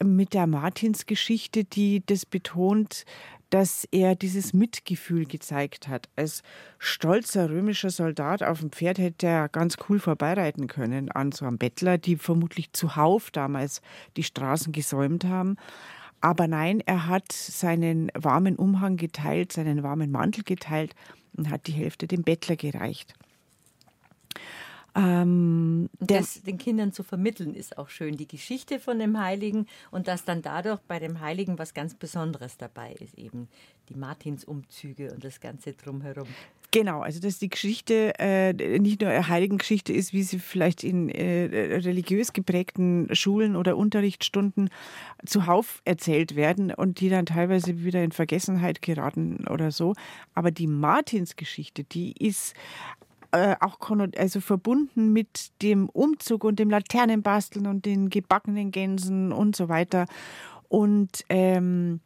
[0.03, 3.05] mit der Martinsgeschichte, die das betont,
[3.51, 6.09] dass er dieses Mitgefühl gezeigt hat.
[6.17, 6.43] Als
[6.79, 11.59] stolzer römischer Soldat auf dem Pferd hätte er ganz cool vorbeireiten können an so einem
[11.59, 13.81] Bettler, die vermutlich zuhauf damals
[14.17, 15.57] die Straßen gesäumt haben.
[16.21, 20.95] Aber nein, er hat seinen warmen Umhang geteilt, seinen warmen Mantel geteilt
[21.37, 23.15] und hat die Hälfte dem Bettler gereicht.
[24.97, 30.09] Ähm, das den Kindern zu vermitteln ist auch schön, die Geschichte von dem Heiligen und
[30.09, 33.49] dass dann dadurch bei dem Heiligen was ganz Besonderes dabei ist, eben
[33.91, 36.29] die Martinsumzüge und das Ganze drumherum.
[36.73, 41.09] Genau, also dass die Geschichte äh, nicht nur eine Heiligengeschichte ist, wie sie vielleicht in
[41.09, 44.69] äh, religiös geprägten Schulen oder Unterrichtsstunden
[45.25, 49.95] zuhauf erzählt werden und die dann teilweise wieder in Vergessenheit geraten oder so.
[50.35, 52.55] Aber die Martinsgeschichte, die ist
[53.31, 53.79] äh, auch
[54.17, 60.07] also verbunden mit dem Umzug und dem Laternenbasteln und den gebackenen Gänsen und so weiter.
[60.69, 62.01] Und ähm,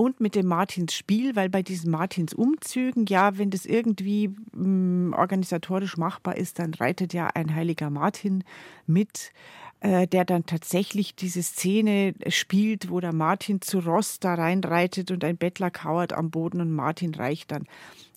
[0.00, 5.10] und mit dem Martins Spiel, weil bei diesen Martins Umzügen, ja, wenn das irgendwie mh,
[5.10, 8.42] mm, organisatorisch machbar ist, dann reitet ja ein heiliger Martin
[8.86, 9.30] mit,
[9.80, 15.22] äh, der dann tatsächlich diese Szene spielt, wo der Martin zu Ross da reinreitet und
[15.22, 17.66] ein Bettler kauert am Boden und Martin reicht dann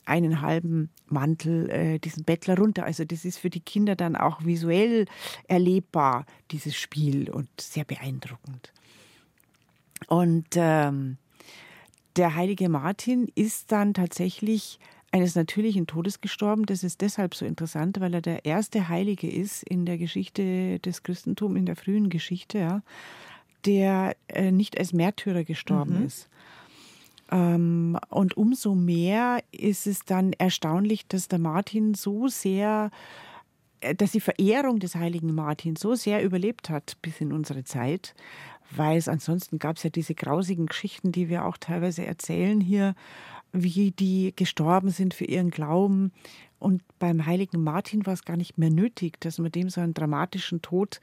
[0.06, 2.86] einen halben Mantel äh, diesen Bettler runter.
[2.86, 5.06] Also das ist für die Kinder dann auch visuell
[5.50, 8.72] erlebbar, dieses Spiel und sehr beeindruckend.
[10.08, 11.18] Und ähm,
[12.16, 14.80] der heilige Martin ist dann tatsächlich
[15.12, 16.66] eines natürlichen Todes gestorben.
[16.66, 21.04] Das ist deshalb so interessant, weil er der erste Heilige ist in der Geschichte des
[21.04, 22.82] Christentums, in der frühen Geschichte, ja,
[23.66, 26.06] der äh, nicht als Märtyrer gestorben mhm.
[26.06, 26.30] ist.
[27.32, 32.90] Ähm, und umso mehr ist es dann erstaunlich, dass der Martin so sehr,
[33.82, 38.16] äh, dass die Verehrung des heiligen Martin so sehr überlebt hat bis in unsere Zeit,
[38.78, 42.96] weil es ansonsten gab es ja diese grausigen Geschichten, die wir auch teilweise erzählen hier,
[43.52, 46.12] wie die gestorben sind für ihren Glauben.
[46.60, 49.94] Und beim heiligen Martin war es gar nicht mehr nötig, dass man dem so einen
[49.94, 51.00] dramatischen Tod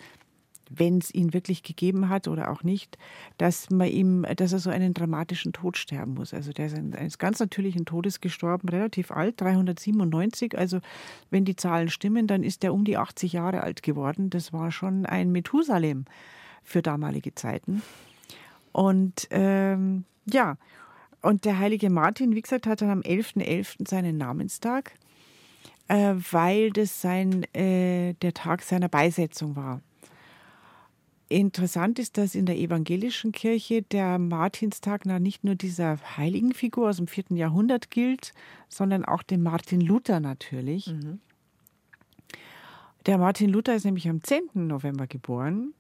[0.71, 2.97] wenn es ihn wirklich gegeben hat oder auch nicht,
[3.39, 6.33] dass man ihm, dass er so einen dramatischen Tod sterben muss.
[6.33, 10.57] Also der ist eines ganz natürlichen Todes gestorben, relativ alt, 397.
[10.57, 10.79] Also
[11.29, 14.31] wenn die Zahlen stimmen, dann ist er um die 80 Jahre alt geworden.
[14.31, 16.05] Das war schon ein Methusalem
[16.63, 17.83] für damalige Zeiten.
[18.73, 20.57] Und ähm, ja,
[21.23, 23.45] und der heilige Martin, wie gesagt, hat dann am 11.11.
[23.45, 23.89] .11.
[23.89, 24.93] seinen Namenstag,
[25.89, 29.83] äh, weil das sein, äh, der Tag seiner Beisetzung war.
[31.29, 37.07] Interessant ist, dass in der evangelischen Kirche der Martinstag nicht nur dieser Heiligenfigur aus dem
[37.07, 38.33] vierten Jahrhundert gilt,
[38.69, 40.89] sondern auch dem Martin Luther natürlich.
[40.89, 41.21] Mhm.
[43.07, 44.67] Der Martin Luther ist nämlich am 10.
[44.67, 45.73] November geboren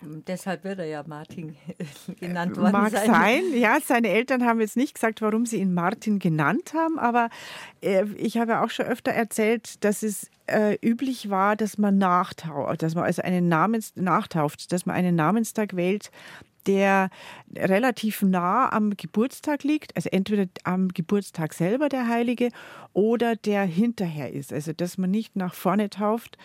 [0.00, 1.56] Deshalb wird er ja Martin
[2.20, 3.06] genannt worden Mag sein.
[3.06, 3.42] sein.
[3.54, 7.28] Ja, seine Eltern haben jetzt nicht gesagt, warum sie ihn Martin genannt haben, aber
[7.82, 12.82] äh, ich habe auch schon öfter erzählt, dass es äh, üblich war, dass man nachtauft,
[12.82, 16.10] dass man also einen Namens nachtauft, dass man einen Namenstag wählt,
[16.66, 17.10] der
[17.56, 22.50] relativ nah am Geburtstag liegt, also entweder am Geburtstag selber der Heilige
[22.92, 24.52] oder der hinterher ist.
[24.52, 26.38] Also dass man nicht nach vorne tauft,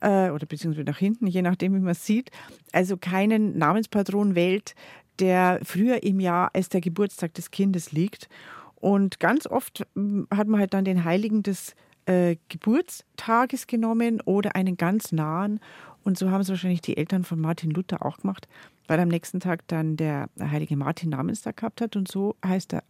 [0.00, 2.30] äh, oder beziehungsweise nach hinten, je nachdem, wie man es sieht,
[2.72, 4.74] also keinen Namenspatron wählt,
[5.18, 8.28] der früher im Jahr als der Geburtstag des Kindes liegt.
[8.76, 11.74] Und ganz oft hm, hat man halt dann den Heiligen des
[12.06, 15.60] äh, Geburtstages genommen oder einen ganz nahen.
[16.04, 18.48] Und so haben es wahrscheinlich die Eltern von Martin Luther auch gemacht,
[18.86, 21.96] weil am nächsten Tag dann der heilige Martin Namenstag gehabt hat.
[21.96, 22.84] Und so heißt er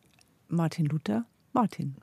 [0.48, 1.24] Martin Luther
[1.58, 1.96] Martin.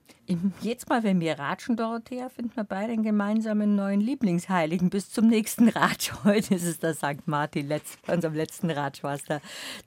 [0.60, 4.90] Jetzt mal, wenn wir ratschen, Dorothea, finden wir beide einen gemeinsamen neuen Lieblingsheiligen.
[4.90, 6.12] Bis zum nächsten Ratsch.
[6.26, 7.26] Heute ist es der St.
[7.26, 7.70] Martin.
[7.70, 9.40] Letzt, bei unserem letzten Ratsch war es der,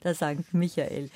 [0.03, 0.55] der St.
[0.55, 1.11] Michael.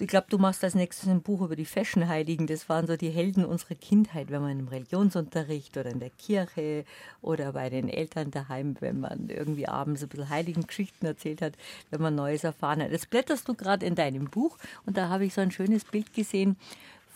[0.00, 2.48] Ich glaube, du machst als nächstes ein Buch über die Fashion-Heiligen.
[2.48, 6.84] Das waren so die Helden unserer Kindheit, wenn man im Religionsunterricht oder in der Kirche
[7.22, 11.52] oder bei den Eltern daheim, wenn man irgendwie abends ein bisschen heiligen Geschichten erzählt hat,
[11.90, 12.92] wenn man Neues erfahren hat.
[12.92, 16.12] Das blätterst du gerade in deinem Buch und da habe ich so ein schönes Bild
[16.12, 16.56] gesehen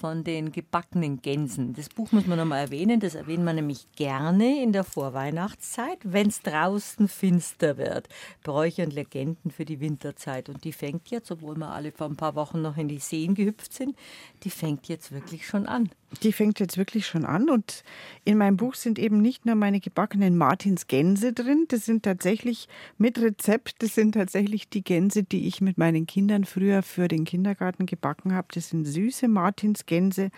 [0.02, 1.74] von den gebackenen Gänsen.
[1.74, 2.98] Das Buch muss man nochmal erwähnen.
[2.98, 8.08] Das erwähnt man nämlich gerne in der Vorweihnachtszeit, wenn es draußen finster wird.
[8.42, 10.48] Bräuche und Legenden für die Winterzeit.
[10.48, 13.36] Und die fängt jetzt, obwohl wir alle vor ein paar Wochen noch in die Seen
[13.36, 13.96] gehüpft sind,
[14.42, 15.88] die fängt jetzt wirklich schon an.
[16.22, 17.48] Die fängt jetzt wirklich schon an.
[17.48, 17.84] Und
[18.24, 23.18] in meinem Buch sind eben nicht nur meine gebackenen Martinsgänse drin, das sind tatsächlich mit
[23.18, 27.86] Rezept, das sind tatsächlich die Gänse, die ich mit meinen Kindern früher für den Kindergarten
[27.86, 28.48] gebacken habe.
[28.54, 30.30] Das sind süße Martinsgänse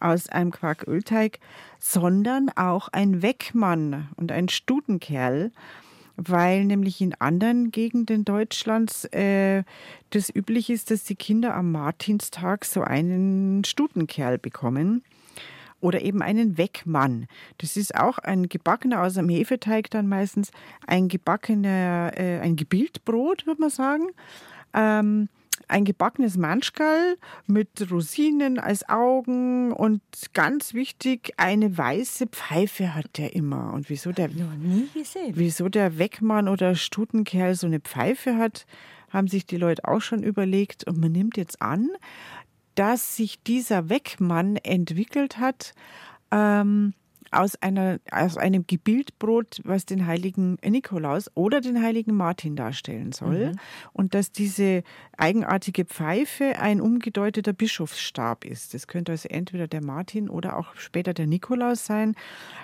[0.00, 1.38] aus einem Quarkölteig,
[1.78, 5.52] sondern auch ein Weckmann und ein Stutenkerl
[6.16, 9.64] weil nämlich in anderen Gegenden Deutschlands äh,
[10.10, 15.02] das üblich ist, dass die Kinder am Martinstag so einen Stutenkerl bekommen
[15.80, 17.26] oder eben einen Weckmann.
[17.58, 20.50] Das ist auch ein gebackener aus einem Hefeteig dann meistens,
[20.86, 24.08] ein gebackener, äh, ein Gebildbrot, würde man sagen.
[24.72, 25.28] Ähm,
[25.68, 30.00] ein gebackenes Manschkal mit Rosinen als Augen und
[30.32, 33.72] ganz wichtig, eine weiße Pfeife hat der immer.
[33.72, 35.32] Und wieso der, noch nie gesehen.
[35.34, 38.66] wieso der Weckmann oder Stutenkerl so eine Pfeife hat,
[39.10, 40.86] haben sich die Leute auch schon überlegt.
[40.86, 41.88] Und man nimmt jetzt an,
[42.74, 45.72] dass sich dieser Weckmann entwickelt hat,
[46.30, 46.94] ähm,
[47.30, 53.48] aus, einer, aus einem Gebildbrot, was den heiligen Nikolaus oder den heiligen Martin darstellen soll.
[53.48, 53.58] Mhm.
[53.92, 54.82] Und dass diese
[55.16, 58.74] eigenartige Pfeife ein umgedeuteter Bischofsstab ist.
[58.74, 62.14] Das könnte also entweder der Martin oder auch später der Nikolaus sein.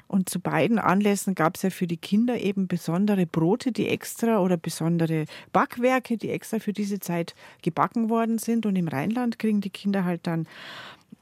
[0.06, 4.40] Und zu beiden Anlässen gab es ja für die Kinder eben besondere Brote, die extra
[4.40, 8.66] oder besondere Backwerke, die extra für diese Zeit gebacken worden sind.
[8.66, 10.46] Und im Rheinland kriegen die Kinder halt dann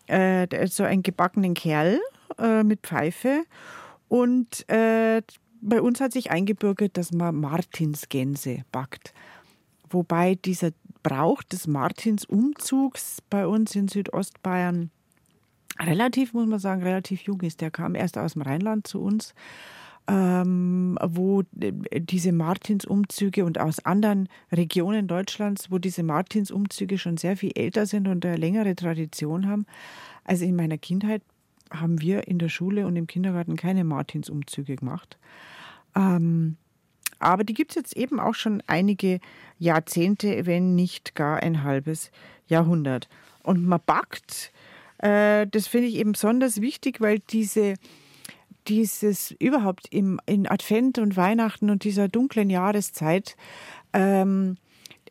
[0.07, 2.01] äh, so einen gebackenen Kerl
[2.39, 3.45] äh, mit Pfeife.
[4.09, 5.23] Und äh,
[5.61, 9.13] bei uns hat sich eingebürgert, dass man Martinsgänse backt.
[9.91, 10.71] Wobei dieser
[11.03, 14.91] Brauch des Martinsumzugs bei uns in Südostbayern
[15.79, 17.61] relativ, muss man sagen, relativ jung ist.
[17.61, 19.35] Der kam erst aus dem Rheinland zu uns,
[20.09, 27.53] ähm, wo diese Martinsumzüge und aus anderen Regionen Deutschlands, wo diese Martinsumzüge schon sehr viel
[27.55, 29.67] älter sind und eine längere Tradition haben.
[30.25, 31.23] Also in meiner Kindheit
[31.71, 35.19] haben wir in der Schule und im Kindergarten keine Martinsumzüge gemacht.
[35.95, 36.57] Ähm,
[37.19, 39.21] aber die gibt es jetzt eben auch schon einige
[39.59, 42.11] Jahrzehnte, wenn nicht gar ein halbes
[42.49, 43.09] Jahrhundert.
[43.43, 44.53] Und man backt,
[44.99, 47.75] äh, das finde ich eben besonders wichtig, weil diese,
[48.69, 53.37] dieses überhaupt im, in Advent und Weihnachten und dieser dunklen Jahreszeit
[53.93, 54.57] ähm,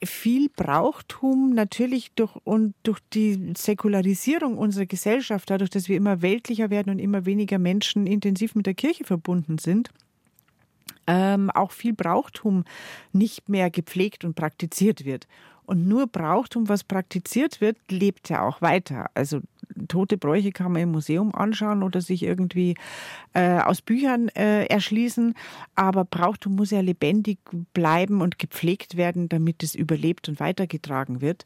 [0.03, 6.69] viel Brauchtum natürlich durch, und durch die Säkularisierung unserer Gesellschaft, dadurch, dass wir immer weltlicher
[6.69, 9.89] werden und immer weniger Menschen intensiv mit der Kirche verbunden sind,
[11.09, 12.65] ähm, auch viel Brauchtum
[13.11, 15.27] nicht mehr gepflegt und praktiziert wird.
[15.65, 19.09] Und nur Brauchtum, was praktiziert wird, lebt ja auch weiter.
[19.15, 19.41] Also
[19.87, 22.75] tote Bräuche kann man im Museum anschauen oder sich irgendwie
[23.33, 25.33] äh, aus Büchern äh, erschließen.
[25.75, 27.39] Aber Brauchtum muss ja lebendig
[27.73, 31.43] bleiben und gepflegt werden, damit es überlebt und weitergetragen wird.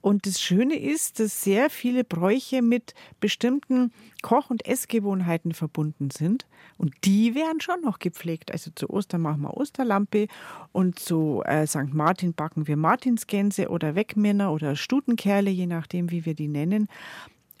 [0.00, 6.46] Und das Schöne ist, dass sehr viele Bräuche mit bestimmten Koch- und Essgewohnheiten verbunden sind.
[6.78, 8.50] Und die werden schon noch gepflegt.
[8.50, 10.26] Also zu Ostern machen wir Osterlampe
[10.72, 11.92] und zu äh, St.
[11.92, 16.88] Martin backen wir Martinsgänse oder Wegmänner oder Stutenkerle, je nachdem, wie wir die nennen.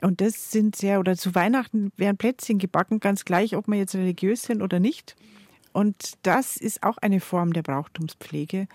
[0.00, 3.94] Und das sind sehr, oder zu Weihnachten werden Plätzchen gebacken, ganz gleich, ob wir jetzt
[3.94, 5.14] religiös sind oder nicht.
[5.72, 8.66] Und das ist auch eine Form der Brauchtumspflege.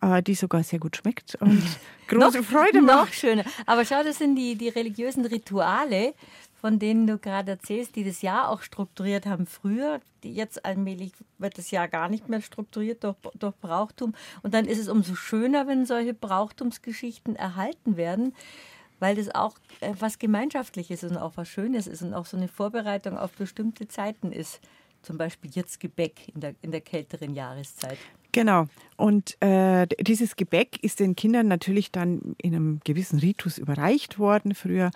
[0.00, 1.62] Äh, die sogar sehr gut schmeckt und
[2.08, 3.06] große noch, Freude macht.
[3.06, 3.44] Noch schöner.
[3.66, 6.14] Aber schau, das sind die, die religiösen Rituale,
[6.60, 10.00] von denen du gerade erzählst, die das Jahr auch strukturiert haben früher.
[10.22, 14.14] Jetzt allmählich wird das Jahr gar nicht mehr strukturiert durch, durch Brauchtum.
[14.42, 18.34] Und dann ist es umso schöner, wenn solche Brauchtumsgeschichten erhalten werden,
[18.98, 22.48] weil das auch äh, was Gemeinschaftliches und auch was Schönes ist und auch so eine
[22.48, 24.60] Vorbereitung auf bestimmte Zeiten ist.
[25.04, 27.98] Zum Beispiel jetzt Gebäck in der, in der kälteren Jahreszeit.
[28.32, 28.66] Genau.
[28.96, 34.54] Und äh, dieses Gebäck ist den Kindern natürlich dann in einem gewissen Ritus überreicht worden
[34.54, 34.90] früher.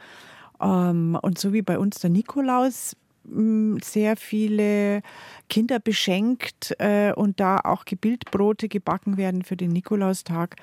[0.60, 5.02] Ähm, und so wie bei uns der Nikolaus hm, sehr viele
[5.48, 10.56] Kinder beschenkt äh, und da auch Gebildbrote gebacken werden für den Nikolaustag.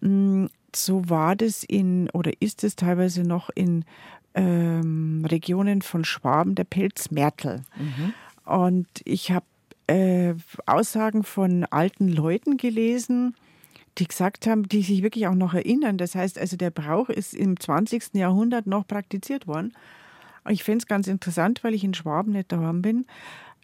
[0.00, 3.84] Hm, so war das in oder ist es teilweise noch in
[4.34, 7.62] ähm, Regionen von Schwaben der Pelzmärtel.
[7.76, 8.14] Mhm.
[8.46, 9.44] Und ich habe
[9.88, 13.34] äh, Aussagen von alten Leuten gelesen,
[13.98, 15.98] die gesagt haben, die sich wirklich auch noch erinnern.
[15.98, 18.14] Das heißt also, der Brauch ist im 20.
[18.14, 19.72] Jahrhundert noch praktiziert worden.
[20.48, 23.06] Ich finde es ganz interessant, weil ich in Schwaben nicht daheim bin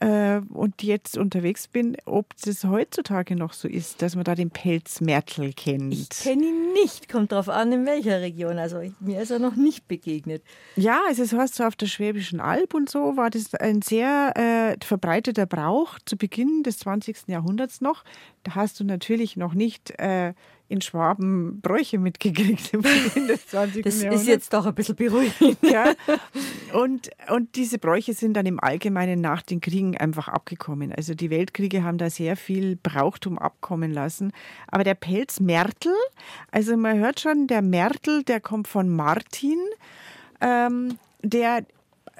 [0.03, 4.51] äh, und jetzt unterwegs bin, ob das heutzutage noch so ist, dass man da den
[4.51, 5.95] Pelzmärtel kennt.
[5.95, 8.59] Ich kenne ihn nicht, kommt darauf an, in welcher Region.
[8.59, 10.43] Also ich, mir ist er noch nicht begegnet.
[10.75, 14.33] Ja, also es heißt so auf der Schwäbischen Alb und so war das ein sehr
[14.37, 17.29] äh, verbreiteter Brauch zu Beginn des 20.
[17.29, 18.03] Jahrhunderts noch.
[18.43, 20.35] Da hast du natürlich noch nicht äh,
[20.73, 23.05] in Schwaben Bräuche mitgekriegt im 20.
[23.85, 24.15] Das Jahrhundert.
[24.15, 25.59] ist jetzt doch ein bisschen beruhigend.
[25.63, 25.93] ja.
[26.73, 30.93] Und, und diese Bräuche sind dann im Allgemeinen nach den Kriegen einfach abgekommen.
[30.93, 34.33] Also die Weltkriege haben da sehr viel Brauchtum abkommen lassen.
[34.69, 35.93] Aber der Pelz Märtel,
[36.51, 39.59] also man hört schon, der Märtel, der kommt von Martin,
[40.41, 41.65] ähm, der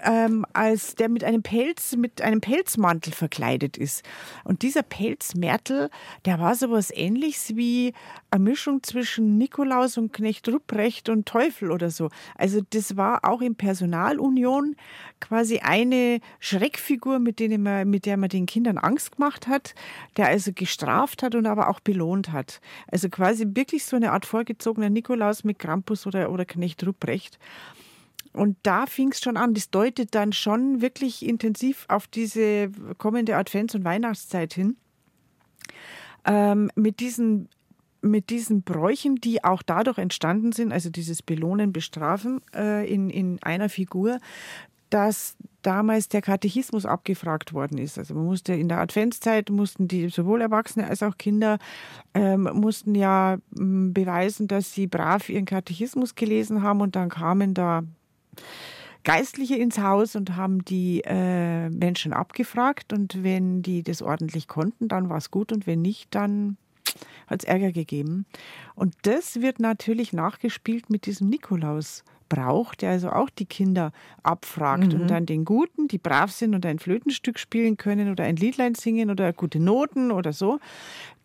[0.03, 4.05] ähm, als der mit einem Pelz, mit einem Pelzmantel verkleidet ist.
[4.45, 5.91] Und dieser Pelzmärtel,
[6.25, 7.93] der war sowas ähnliches wie
[8.31, 12.11] eine Mischung zwischen Nikolaus und Knecht Rupprecht und Teufel oder so.
[12.37, 14.77] Also das war auch in Personalunion
[15.21, 19.75] quasi eine Schreckfigur, mit, denen man, mit der man den Kindern Angst gemacht hat,
[20.17, 22.61] der also gestraft hat und aber auch belohnt hat.
[22.91, 27.39] Also quasi wirklich so eine Art vorgezogener Nikolaus mit Krampus oder, oder Knecht Rupprecht.
[28.33, 29.55] Und da fing es schon an.
[29.55, 34.77] Das deutet dann schon wirklich intensiv auf diese kommende Advents- und Weihnachtszeit hin.
[36.25, 37.49] Ähm, mit diesen
[38.05, 43.41] mit diesen Bräuchen, die auch dadurch entstanden sind, also dieses Belohnen, Bestrafen äh, in, in
[43.45, 44.19] einer Figur,
[44.91, 47.99] dass damals der Katechismus abgefragt worden ist.
[47.99, 51.59] Also man musste in der Adventszeit mussten die sowohl Erwachsene als auch Kinder
[52.15, 57.55] ähm, mussten ja m, beweisen, dass sie brav ihren Katechismus gelesen haben und dann kamen
[57.55, 57.85] da
[59.05, 62.93] Geistliche ins Haus und haben die äh, Menschen abgefragt.
[62.93, 65.53] Und wenn die das ordentlich konnten, dann war es gut.
[65.53, 66.57] Und wenn nicht, dann
[67.27, 68.27] hat es Ärger gegeben.
[68.75, 73.93] Und das wird natürlich nachgespielt mit diesem Nikolaus braucht, der also auch die Kinder
[74.23, 75.03] abfragt mhm.
[75.03, 78.75] und dann den Guten, die brav sind und ein Flötenstück spielen können oder ein Liedlein
[78.75, 80.59] singen oder gute Noten oder so,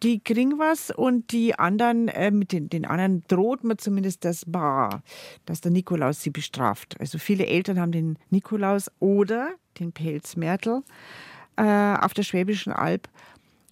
[0.04, 4.43] die kriegen was und die anderen, äh, mit den, den anderen droht man zumindest das
[4.46, 5.02] Bar,
[5.46, 7.00] dass der Nikolaus sie bestraft.
[7.00, 10.84] Also viele Eltern haben den Nikolaus oder den Pelzmärtel
[11.56, 13.08] äh, auf der Schwäbischen Alb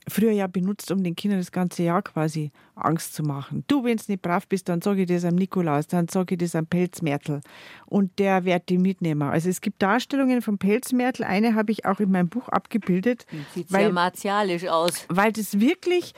[0.07, 3.63] früher ja benutzt, um den Kindern das ganze Jahr quasi Angst zu machen.
[3.67, 6.39] Du, wenn du nicht brav bist, dann sage ich das am Nikolaus, dann sage ich
[6.39, 7.41] das am Pelzmärtel
[7.85, 9.23] und der wird die mitnehmen.
[9.23, 13.25] Also es gibt Darstellungen vom Pelzmärtel, eine habe ich auch in meinem Buch abgebildet.
[13.53, 15.05] Sieht weil, sehr martialisch aus.
[15.09, 16.13] Weil das wirklich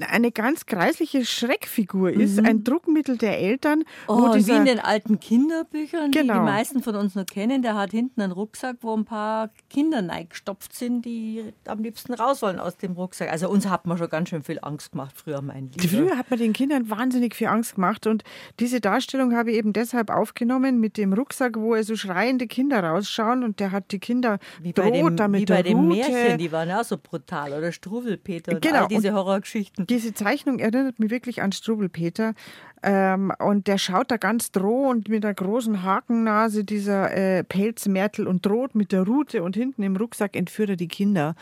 [0.00, 2.46] eine ganz kreisliche Schreckfigur ist, mhm.
[2.46, 3.84] ein Druckmittel der Eltern.
[4.08, 6.34] Oh, wie in den alten Kinderbüchern, genau.
[6.34, 7.62] die die meisten von uns noch kennen.
[7.62, 12.42] Der hat hinten einen Rucksack, wo ein paar Kinder reingestopft sind, die am liebsten raus
[12.42, 13.30] wollen aus dem Rucksack.
[13.30, 15.88] Also uns hat man schon ganz schön viel Angst gemacht früher, mein Lieber.
[15.88, 18.24] Früher hat man den Kindern wahnsinnig viel Angst gemacht und
[18.60, 23.44] diese Darstellung habe ich eben deshalb aufgenommen mit dem Rucksack, wo also schreiende Kinder rausschauen
[23.44, 26.68] und der hat die Kinder wie bei dem, damit wie bei den Märchen, die waren
[26.68, 28.82] ja so brutal oder Struwelpeter und genau.
[28.82, 29.81] all diese Horrorgeschichten.
[29.88, 32.34] Diese Zeichnung erinnert mich wirklich an Strubelpeter.
[32.82, 38.44] Ähm, und der schaut da ganz drohend mit der großen Hakennase, dieser äh, Pelzmärtel und
[38.44, 41.36] droht mit der Rute und hinten im Rucksack entführt er die Kinder.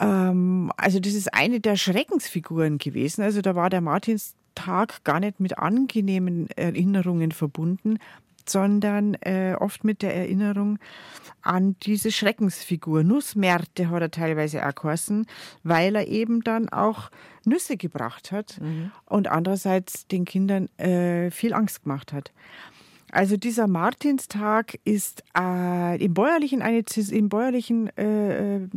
[0.00, 3.22] Ähm, also das ist eine der Schreckensfiguren gewesen.
[3.22, 7.98] Also da war der Martinstag gar nicht mit angenehmen Erinnerungen verbunden
[8.48, 10.78] sondern äh, oft mit der Erinnerung
[11.42, 13.04] an diese Schreckensfigur.
[13.04, 15.26] Nussmärte hat er teilweise auch geheißen,
[15.62, 17.10] weil er eben dann auch
[17.44, 18.90] Nüsse gebracht hat mhm.
[19.06, 22.32] und andererseits den Kindern äh, viel Angst gemacht hat.
[23.12, 28.68] Also dieser Martinstag ist äh, im bäuerlichen, eine, im bäuerlichen äh, äh,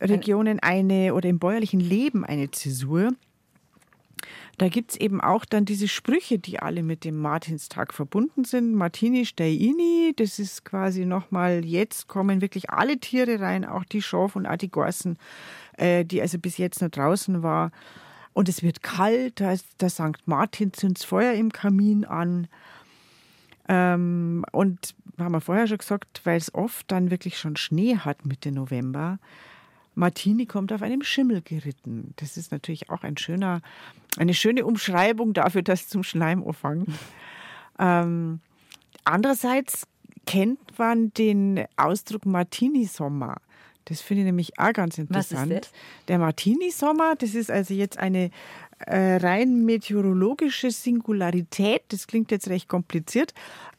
[0.00, 3.12] Regionen eine oder im bäuerlichen Leben eine Zäsur.
[4.58, 8.74] Da gibt es eben auch dann diese Sprüche, die alle mit dem Martinstag verbunden sind.
[8.74, 14.34] Martini Steini, das ist quasi nochmal, jetzt kommen wirklich alle Tiere rein, auch die Schaf
[14.34, 15.18] und auch die Gorsen,
[15.76, 17.70] äh, die also bis jetzt noch draußen war.
[18.32, 20.26] Und es wird kalt, da ist der St.
[20.26, 22.48] Martin zündet Feuer im Kamin an.
[23.68, 28.24] Ähm, und haben wir vorher schon gesagt, weil es oft dann wirklich schon Schnee hat
[28.24, 29.18] Mitte November,
[29.96, 32.12] Martini kommt auf einem Schimmel geritten.
[32.16, 33.62] Das ist natürlich auch ein schöner,
[34.18, 36.44] eine schöne Umschreibung dafür, dass zum Schleim
[37.78, 38.40] ähm,
[39.04, 39.86] andererseits
[40.26, 43.36] kennt man den Ausdruck Martini-Sommer.
[43.86, 45.50] Das finde ich nämlich auch ganz interessant.
[45.50, 45.72] Was ist das?
[46.08, 48.30] Der Martini-Sommer, das ist also jetzt eine
[48.86, 51.82] rein meteorologische Singularität.
[51.88, 53.32] Das klingt jetzt recht kompliziert,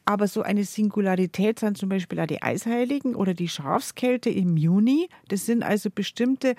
[0.04, 5.08] aber so eine Singularität sind zum Beispiel auch die Eisheiligen oder die Schafskälte im Juni.
[5.28, 6.54] Das sind also bestimmte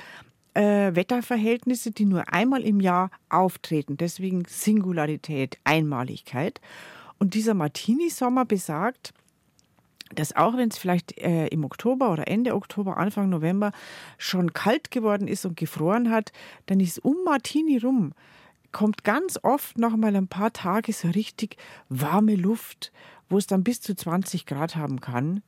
[0.54, 3.98] äh, Wetterverhältnisse, die nur einmal im Jahr auftreten.
[3.98, 6.62] Deswegen Singularität, Einmaligkeit.
[7.18, 9.14] Und dieser Martini-Sommer besagt,
[10.14, 13.72] dass auch wenn es vielleicht äh, im Oktober oder Ende Oktober, Anfang November
[14.18, 16.32] schon kalt geworden ist und gefroren hat,
[16.66, 18.14] dann ist um Martini rum,
[18.72, 21.58] kommt ganz oft noch mal ein paar Tage so richtig
[21.90, 22.92] warme Luft,
[23.30, 25.44] wo es dann bis zu 20 Grad haben kann.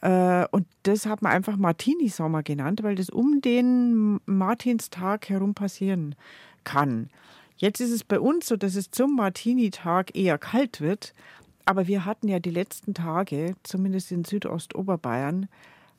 [0.00, 6.14] Äh, und das hat man einfach Martini-Sommer genannt, weil das um den Martinstag herum passieren
[6.64, 7.10] kann.
[7.56, 11.12] Jetzt ist es bei uns so, dass es zum Martini-Tag eher kalt wird.
[11.68, 15.48] Aber wir hatten ja die letzten Tage, zumindest in Südostoberbayern,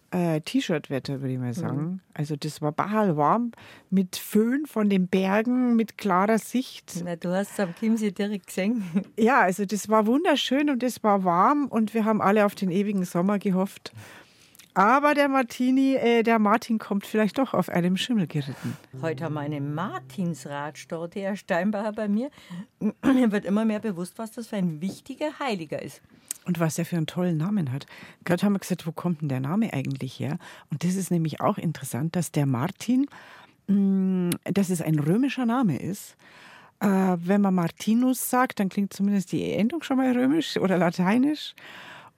[0.09, 1.81] äh, T-Shirt-Wetter, würde ich mal sagen.
[1.81, 1.99] Mhm.
[2.15, 3.51] Also das war bahal warm,
[3.91, 7.03] mit Föhn von den Bergen, mit klarer Sicht.
[7.05, 8.83] Na, du hast es am Chiemsee direkt gesehen.
[9.15, 12.71] Ja, also das war wunderschön und es war warm und wir haben alle auf den
[12.71, 13.93] ewigen Sommer gehofft.
[14.73, 18.77] Aber der Martini, äh, der Martin kommt vielleicht doch auf einem Schimmel geritten.
[19.01, 22.29] Heute haben wir eine Martinsradstorte, Herr Steinbacher, bei mir.
[23.03, 26.01] Mir wird immer mehr bewusst, was das für ein wichtiger Heiliger ist.
[26.45, 27.85] Und was er für einen tollen Namen hat.
[28.23, 30.37] Gerade haben wir gesagt, wo kommt denn der Name eigentlich her?
[30.71, 33.07] Und das ist nämlich auch interessant, dass der Martin,
[33.67, 36.15] mh, mm, dass es ein römischer Name ist.
[36.79, 41.55] Äh, wenn man Martinus sagt, dann klingt zumindest die Endung schon mal römisch oder lateinisch.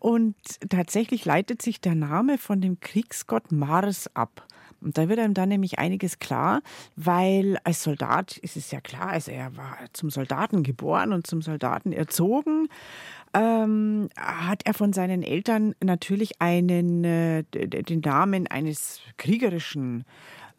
[0.02, 0.36] Und
[0.68, 4.48] tatsächlich leitet sich der Name von dem Kriegsgott Mars ab.
[4.82, 6.64] Und da wird einem dann nämlich einiges klar,
[6.96, 11.44] weil als Soldat ist es ja klar, also er war zum Soldaten geboren und zum
[11.44, 12.68] Soldaten erzogen.
[13.36, 20.04] Ähm, hat er von seinen Eltern natürlich einen, äh, den Namen eines kriegerischen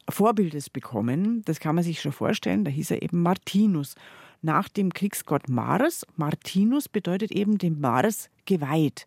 [0.08, 1.42] Vorbildes bekommen.
[1.46, 2.64] Das kann man sich schon vorstellen.
[2.64, 3.96] Da hieß er eben Martinus
[4.42, 6.06] nach dem Kriegsgott Mars.
[6.16, 9.06] Martinus bedeutet eben dem Mars geweiht.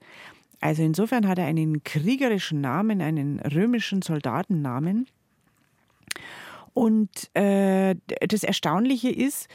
[0.62, 5.08] Also insofern hat er einen kriegerischen Namen, einen römischen Soldatennamen.
[6.74, 7.96] Und äh,
[8.28, 9.48] das Erstaunliche ist,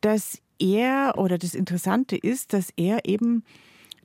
[0.00, 3.44] dass er oder das Interessante ist, dass er eben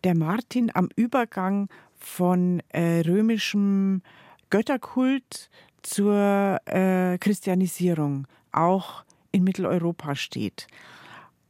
[0.03, 4.01] der Martin am Übergang von äh, römischem
[4.49, 5.49] Götterkult
[5.83, 10.67] zur äh, Christianisierung auch in Mitteleuropa steht.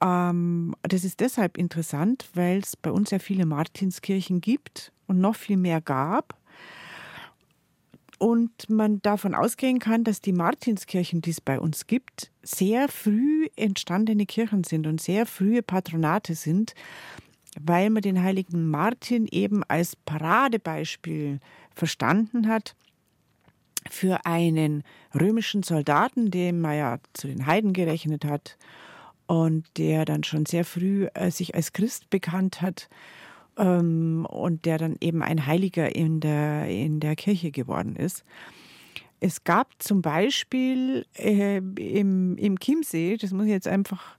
[0.02, 5.36] Ähm, das ist deshalb interessant, weil es bei uns ja viele Martinskirchen gibt und noch
[5.36, 6.36] viel mehr gab.
[8.18, 13.48] Und man davon ausgehen kann, dass die Martinskirchen, die es bei uns gibt, sehr früh
[13.56, 16.76] entstandene Kirchen sind und sehr frühe Patronate sind,
[17.60, 21.40] weil man den heiligen Martin eben als Paradebeispiel
[21.74, 22.76] verstanden hat
[23.90, 24.84] für einen
[25.20, 28.56] römischen Soldaten, den man ja zu den Heiden gerechnet hat
[29.32, 32.90] und der dann schon sehr früh äh, sich als Christ bekannt hat
[33.58, 38.26] ähm, und der dann eben ein Heiliger in der, in der Kirche geworden ist.
[39.22, 44.18] Es gab zum Beispiel äh, im, im Chiemsee, das muss ich jetzt einfach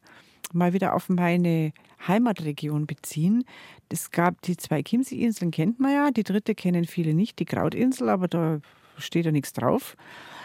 [0.54, 1.74] mal wieder auf meine
[2.08, 3.44] Heimatregion beziehen.
[3.90, 8.08] Es gab die zwei Chiemsee-Inseln, kennt man ja, die dritte kennen viele nicht, die Krautinsel,
[8.08, 8.60] aber da
[8.96, 9.94] steht ja nichts drauf.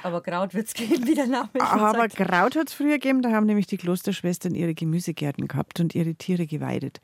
[0.07, 2.15] Aber Kraut wird es geben, wie der Name schon Aber sagt.
[2.15, 6.15] Kraut hat es früher gegeben, da haben nämlich die Klosterschwestern ihre Gemüsegärten gehabt und ihre
[6.15, 7.01] Tiere geweidet.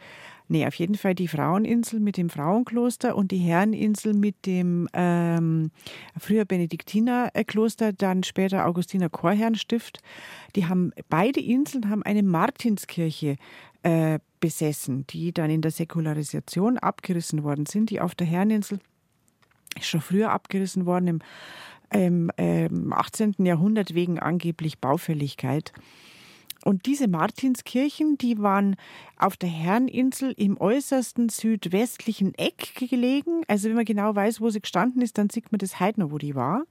[0.47, 5.71] Nee, auf jeden Fall die Fraueninsel mit dem Frauenkloster und die Herreninsel mit dem ähm,
[6.17, 9.99] früher Benediktinerkloster, dann später Augustiner Chorherrenstift.
[10.55, 13.35] Die haben beide Inseln haben eine Martinskirche
[13.83, 17.89] äh, besessen, die dann in der Säkularisation abgerissen worden sind.
[17.89, 18.79] Die auf der Herreninsel
[19.77, 21.19] ist schon früher abgerissen worden im
[21.93, 23.35] im ähm, 18.
[23.39, 25.71] Jahrhundert wegen angeblich Baufälligkeit.
[26.63, 28.77] Und diese Martinskirchen, die waren
[29.17, 33.43] auf der Herreninsel im äußersten südwestlichen Eck gelegen.
[33.47, 36.11] Also wenn man genau weiß, wo sie gestanden ist, dann sieht man das heute noch,
[36.11, 36.63] wo die war.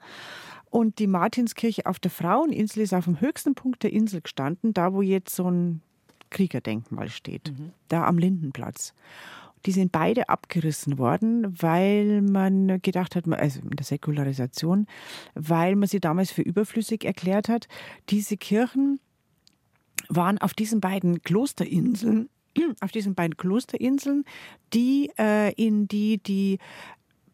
[0.71, 4.95] Und die Martinskirche auf der Fraueninsel ist auf dem höchsten Punkt der Insel gestanden, da
[4.95, 5.83] wo jetzt so ein
[6.31, 7.73] Kriegerdenkmal steht, mhm.
[7.89, 8.95] da am Lindenplatz.
[9.67, 14.87] Die sind beide abgerissen worden, weil man gedacht hat, also in der Säkularisation,
[15.35, 17.69] weil man sie damals für überflüssig erklärt hat.
[18.11, 19.01] Diese Kirchen
[20.09, 22.29] waren auf diesen beiden Klosterinseln
[22.81, 24.25] auf diesen beiden Klosterinseln,
[24.73, 26.59] die äh, in die die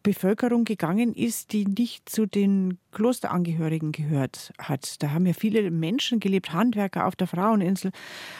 [0.03, 5.01] Bevölkerung gegangen ist, die nicht zu den Klosterangehörigen gehört hat.
[5.03, 7.91] Da haben ja viele Menschen gelebt, Handwerker auf der Fraueninsel.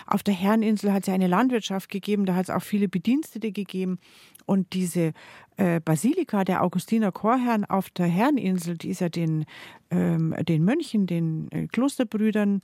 [0.07, 3.51] Auf der Herreninsel hat es ja eine Landwirtschaft gegeben, da hat es auch viele Bedienstete
[3.51, 3.99] gegeben.
[4.45, 5.13] Und diese
[5.57, 9.45] äh, Basilika der Augustiner Chorherren auf der Herreninsel, die ist ja den,
[9.91, 12.61] ähm, den Mönchen, den äh, Klosterbrüdern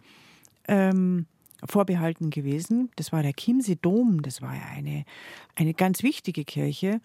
[0.67, 1.27] ähm,
[1.63, 2.89] vorbehalten gewesen.
[2.95, 5.05] Das war der Chiemsee Dom, das war ja eine,
[5.55, 7.01] eine ganz wichtige Kirche.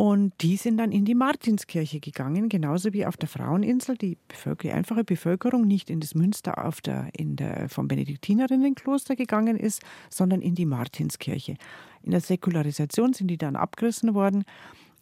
[0.00, 4.68] Und die sind dann in die Martinskirche gegangen, genauso wie auf der Fraueninsel die, Bevölker
[4.68, 9.82] die einfache Bevölkerung nicht in das Münster auf der, in der, vom Benediktinerinnenkloster gegangen ist,
[10.08, 11.56] sondern in die Martinskirche.
[12.02, 14.44] In der Säkularisation sind die dann abgerissen worden,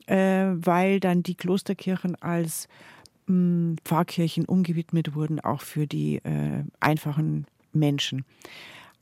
[0.07, 2.66] äh, weil dann die Klosterkirchen als
[3.28, 8.24] mh, hm, Pfarrkirchen umgewidmet wurden, auch für die äh, einfachen Menschen.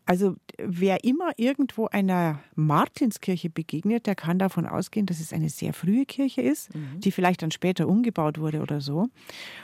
[0.07, 5.73] Also wer immer irgendwo einer Martinskirche begegnet, der kann davon ausgehen, dass es eine sehr
[5.73, 7.01] frühe Kirche ist, mhm.
[7.01, 9.09] die vielleicht dann später umgebaut wurde oder so.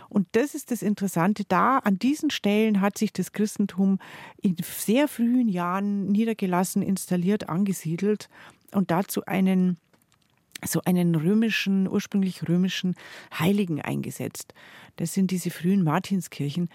[0.08, 1.44] Und das ist das Interessante.
[1.46, 4.00] Da an diesen Stellen hat sich das Christentum
[4.40, 8.28] in sehr frühen Jahren niedergelassen, installiert, angesiedelt
[8.72, 9.76] und dazu einen
[10.64, 12.94] so einen römischen, ursprünglich römischen
[13.36, 14.54] Heiligen eingesetzt.
[14.96, 16.68] Das sind diese frühen Martinskirchen.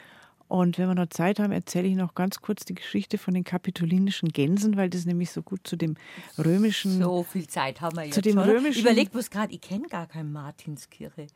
[0.47, 3.43] Und wenn wir noch Zeit haben, erzähle ich noch ganz kurz die Geschichte von den
[3.43, 5.95] kapitolinischen Gänsen, weil das nämlich so gut zu dem
[6.37, 7.01] römischen.
[7.01, 8.15] So viel Zeit haben wir jetzt.
[8.15, 8.81] Zu dem römischen.
[8.81, 11.27] Überlegt bloß gerade, ich kenne gar keine Martinskirche.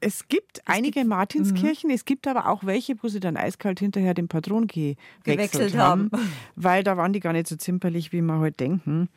[0.00, 1.94] Es gibt es einige gibt, Martinskirchen, mhm.
[1.94, 6.10] es gibt aber auch welche, wo sie dann eiskalt hinterher den Patron ge gewechselt haben,
[6.12, 9.08] haben, weil da waren die gar nicht so zimperlich, wie wir heute denken.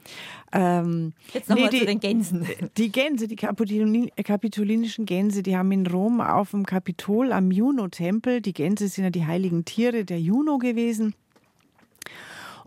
[0.51, 2.47] Ähm, Jetzt nochmal nee, zu den Gänsen.
[2.77, 8.53] Die Gänse, die kapitolinischen Gänse, die haben in Rom auf dem Kapitol am Juno-Tempel, die
[8.53, 11.13] Gänse sind ja die heiligen Tiere der Juno gewesen.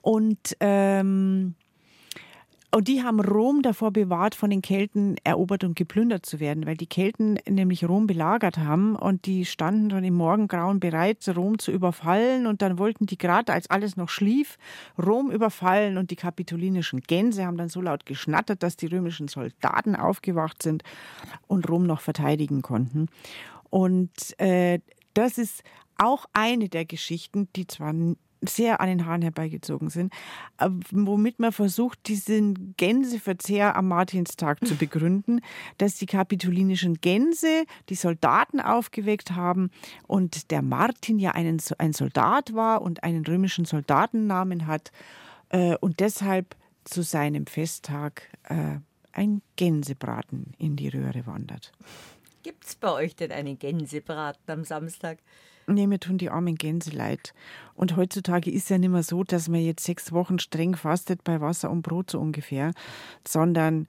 [0.02, 1.54] Und ähm,
[2.74, 6.76] und die haben Rom davor bewahrt, von den Kelten erobert und geplündert zu werden, weil
[6.76, 11.70] die Kelten nämlich Rom belagert haben und die standen dann im Morgengrauen bereit, Rom zu
[11.70, 12.46] überfallen.
[12.46, 14.56] Und dann wollten die gerade, als alles noch schlief,
[14.98, 15.98] Rom überfallen.
[15.98, 20.82] Und die kapitolinischen Gänse haben dann so laut geschnattert, dass die römischen Soldaten aufgewacht sind
[21.48, 23.08] und Rom noch verteidigen konnten.
[23.68, 24.10] Und
[24.40, 24.80] äh,
[25.12, 25.62] das ist
[25.98, 27.92] auch eine der Geschichten, die zwar
[28.42, 30.12] sehr an den Haaren herbeigezogen sind,
[30.58, 35.40] äh, womit man versucht, diesen Gänseverzehr am Martinstag zu begründen,
[35.78, 39.70] dass die kapitolinischen Gänse die Soldaten aufgeweckt haben
[40.06, 44.92] und der Martin ja einen, ein Soldat war und einen römischen Soldatennamen hat
[45.50, 48.78] äh, und deshalb zu seinem Festtag äh,
[49.12, 51.72] ein Gänsebraten in die Röhre wandert.
[52.42, 55.18] Gibt es bei euch denn einen Gänsebraten am Samstag?
[55.66, 57.34] Nee, mir tun die armen Gänse leid.
[57.74, 61.40] Und heutzutage ist ja nicht mehr so, dass man jetzt sechs Wochen streng fastet bei
[61.40, 62.72] Wasser und Brot so ungefähr,
[63.26, 63.86] sondern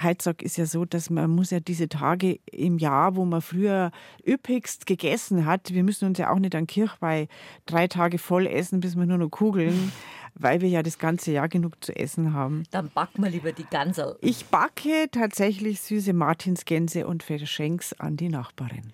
[0.00, 3.90] Heizog ist ja so, dass man muss ja diese Tage im Jahr, wo man früher
[4.26, 7.28] üppigst gegessen hat, wir müssen uns ja auch nicht an Kirchweih
[7.66, 9.92] drei Tage voll essen, bis wir nur noch kugeln,
[10.34, 12.64] weil wir ja das ganze Jahr genug zu essen haben.
[12.70, 14.16] Dann backen wir lieber die Gänse.
[14.20, 18.92] Ich backe tatsächlich süße Martinsgänse und verschenk's an die Nachbarin.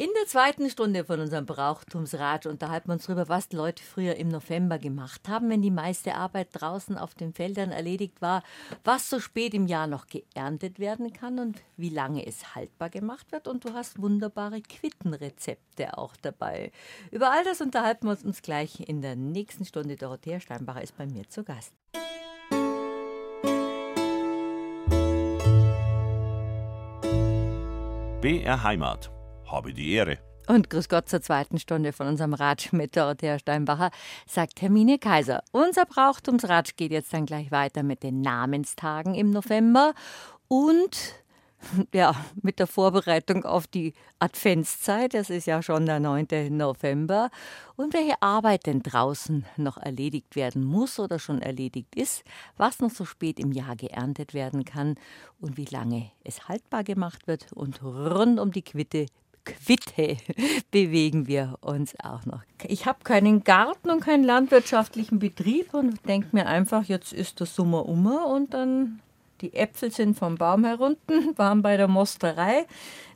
[0.00, 4.28] In der zweiten Stunde von unserem Brauchtumsrat unterhalten wir uns darüber, was Leute früher im
[4.28, 8.44] November gemacht haben, wenn die meiste Arbeit draußen auf den Feldern erledigt war,
[8.84, 13.32] was so spät im Jahr noch geerntet werden kann und wie lange es haltbar gemacht
[13.32, 13.48] wird.
[13.48, 16.70] Und du hast wunderbare Quittenrezepte auch dabei.
[17.10, 19.96] Über all das unterhalten wir uns gleich in der nächsten Stunde.
[19.96, 21.74] Dorothea Steinbacher ist bei mir zu Gast.
[28.20, 29.17] BR Heimat
[29.50, 30.18] habe die Ehre.
[30.48, 33.90] Und grüß Gott zur zweiten Stunde von unserem Ratsch mit Dorothea Steinbacher,
[34.26, 35.42] sagt Hermine Kaiser.
[35.52, 39.92] Unser Brauchtumsratsch geht jetzt dann gleich weiter mit den Namenstagen im November
[40.48, 41.14] und
[41.92, 46.56] ja, mit der Vorbereitung auf die Adventszeit, das ist ja schon der 9.
[46.56, 47.30] November,
[47.76, 52.22] und welche Arbeit denn draußen noch erledigt werden muss oder schon erledigt ist,
[52.56, 54.94] was noch so spät im Jahr geerntet werden kann
[55.40, 59.06] und wie lange es haltbar gemacht wird und rund um die Quitte
[59.48, 60.16] Quitte
[60.70, 62.42] bewegen wir uns auch noch.
[62.66, 67.46] Ich habe keinen Garten und keinen landwirtschaftlichen Betrieb und denke mir einfach, jetzt ist der
[67.46, 69.00] Sommer um und dann
[69.40, 72.66] die Äpfel sind vom Baum herunten, waren bei der Mosterei.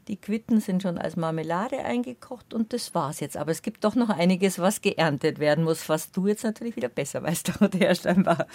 [0.09, 3.37] Die Quitten sind schon als Marmelade eingekocht und das war's jetzt.
[3.37, 6.89] Aber es gibt doch noch einiges, was geerntet werden muss, was du jetzt natürlich wieder
[6.89, 8.47] besser weißt, Herr Steinbach.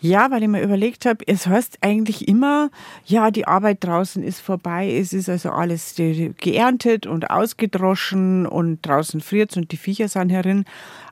[0.00, 2.70] Ja, weil ich mir überlegt habe, es heißt eigentlich immer,
[3.04, 9.20] ja, die Arbeit draußen ist vorbei, es ist also alles geerntet und ausgedroschen und draußen
[9.20, 10.64] friert und die Viecher sind herin.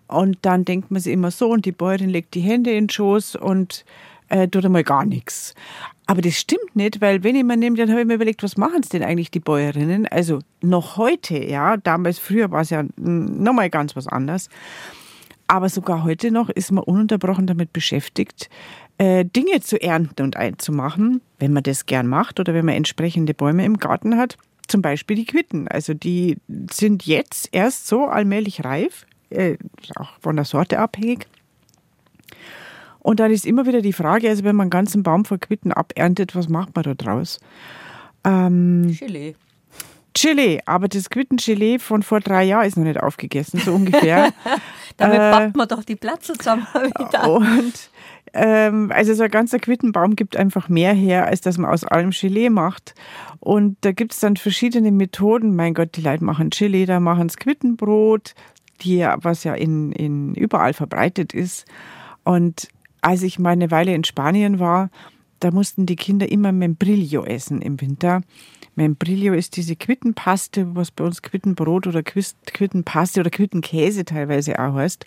[0.08, 2.90] Und dann denkt man sich immer so und die Bäuerin legt die Hände in den
[2.90, 3.84] Schoß und
[4.28, 5.54] äh, tut einmal gar nichts.
[6.06, 8.56] Aber das stimmt nicht, weil wenn ich mir nehme, dann habe ich mir überlegt, was
[8.56, 10.06] machen es denn eigentlich die Bäuerinnen?
[10.06, 14.48] Also noch heute, ja, damals früher war es ja nochmal ganz was anderes.
[15.46, 18.48] Aber sogar heute noch ist man ununterbrochen damit beschäftigt,
[18.98, 23.34] äh, Dinge zu ernten und einzumachen, wenn man das gern macht oder wenn man entsprechende
[23.34, 24.36] Bäume im Garten hat.
[24.68, 25.68] Zum Beispiel die Quitten.
[25.68, 26.38] Also die
[26.70, 29.56] sind jetzt erst so allmählich reif, äh,
[29.96, 31.26] auch von der Sorte abhängig.
[33.05, 35.72] Und dann ist immer wieder die Frage, also wenn man einen ganzen Baum von Quitten
[35.72, 37.38] aberntet, was macht man da draus?
[38.24, 39.36] Ähm, Chili.
[40.14, 44.32] Chili, aber das Quittengelee von vor drei Jahren ist noch nicht aufgegessen, so ungefähr.
[44.96, 47.30] Damit äh, backt man doch die Platze zusammen wieder.
[47.30, 47.90] Und
[48.32, 52.09] ähm, also so ein ganzer Quittenbaum gibt einfach mehr her, als dass man aus allem
[52.09, 52.94] Gelee macht.
[53.38, 55.55] Und da gibt es dann verschiedene Methoden.
[55.55, 58.34] Mein Gott, die Leute machen Chili, da machen es Quittenbrot,
[58.80, 61.66] die ja, was ja in, in überall verbreitet ist.
[62.24, 62.68] Und
[63.05, 64.90] als ich mal eine Weile in Spanien war,
[65.40, 68.22] da mussten die Kinder immer Membrillo essen im Winter.
[68.76, 75.07] Membrillo ist diese Quittenpaste, was bei uns Quittenbrot oder Quittenpaste oder Quittenkäse teilweise auch heißt.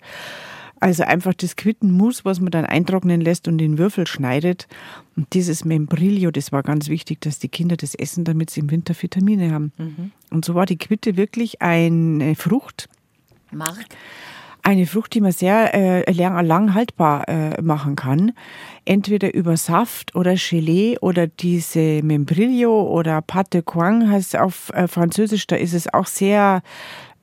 [0.80, 4.68] Also einfach das Quittenmus, was man dann eintrocknen lässt und in Würfel schneidet.
[5.16, 8.70] Und dieses Membrillo, das war ganz wichtig, dass die Kinder das essen, damit sie im
[8.70, 9.72] Winter Vitamine haben.
[9.76, 10.12] Mhm.
[10.30, 12.88] Und so war die Quitte wirklich eine Frucht.
[13.50, 13.86] Mark?
[14.68, 18.32] Eine Frucht, die man sehr äh, lang, lang haltbar äh, machen kann.
[18.84, 25.46] Entweder über Saft oder Gelee oder diese Membrillo oder Pâte Coing heißt auf äh, Französisch.
[25.46, 26.60] Da ist es auch sehr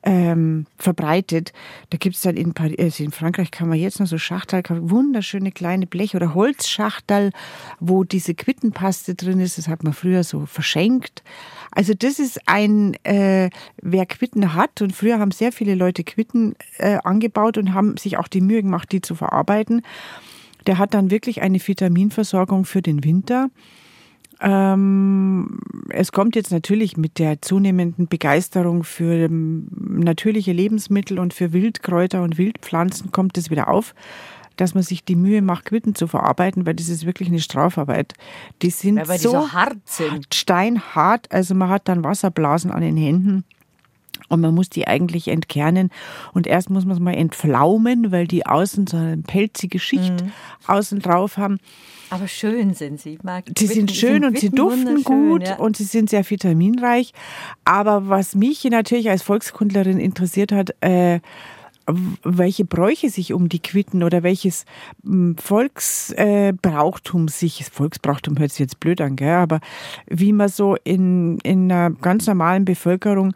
[0.06, 1.52] ähm, verbreitet.
[1.90, 4.62] Da gibt es dann in, Paris, also in Frankreich kann man jetzt noch so Schachtel,
[4.68, 7.32] wunderschöne kleine Blech- oder Holzschachtel,
[7.80, 9.58] wo diese Quittenpaste drin ist.
[9.58, 11.24] Das hat man früher so verschenkt.
[11.72, 13.50] Also das ist ein, äh,
[13.82, 18.16] wer Quitten hat und früher haben sehr viele Leute Quitten äh, angebaut und haben sich
[18.16, 19.82] auch die Mühe gemacht, die zu verarbeiten.
[20.68, 23.50] Der hat dann wirklich eine Vitaminversorgung für den Winter.
[24.40, 31.52] Ähm, es kommt jetzt natürlich mit der zunehmenden Begeisterung für ähm, natürliche Lebensmittel und für
[31.52, 33.94] Wildkräuter und Wildpflanzen kommt es wieder auf,
[34.56, 38.14] dass man sich die Mühe macht, Quitten zu verarbeiten, weil das ist wirklich eine Strafarbeit.
[38.62, 40.34] Die sind ja, so, so hart sind.
[40.34, 43.44] steinhart, also man hat dann Wasserblasen an den Händen.
[44.28, 45.90] Und man muss die eigentlich entkernen.
[46.32, 50.32] Und erst muss man es mal entflaumen, weil die außen so eine pelzige Schicht mhm.
[50.66, 51.58] außen drauf haben.
[52.10, 53.14] Aber schön sind sie.
[53.14, 55.56] Ich mag sie sind schön und sie duften gut ja.
[55.56, 57.12] und sie sind sehr vitaminreich.
[57.64, 61.20] Aber was mich natürlich als Volkskundlerin interessiert hat, äh,
[62.22, 64.64] welche Bräuche sich um die Quitten oder welches
[65.36, 69.60] Volksbrauchtum äh, sich, Volksbrauchtum hört sich jetzt blöd an, gell, aber
[70.06, 73.34] wie man so in, in einer ganz normalen Bevölkerung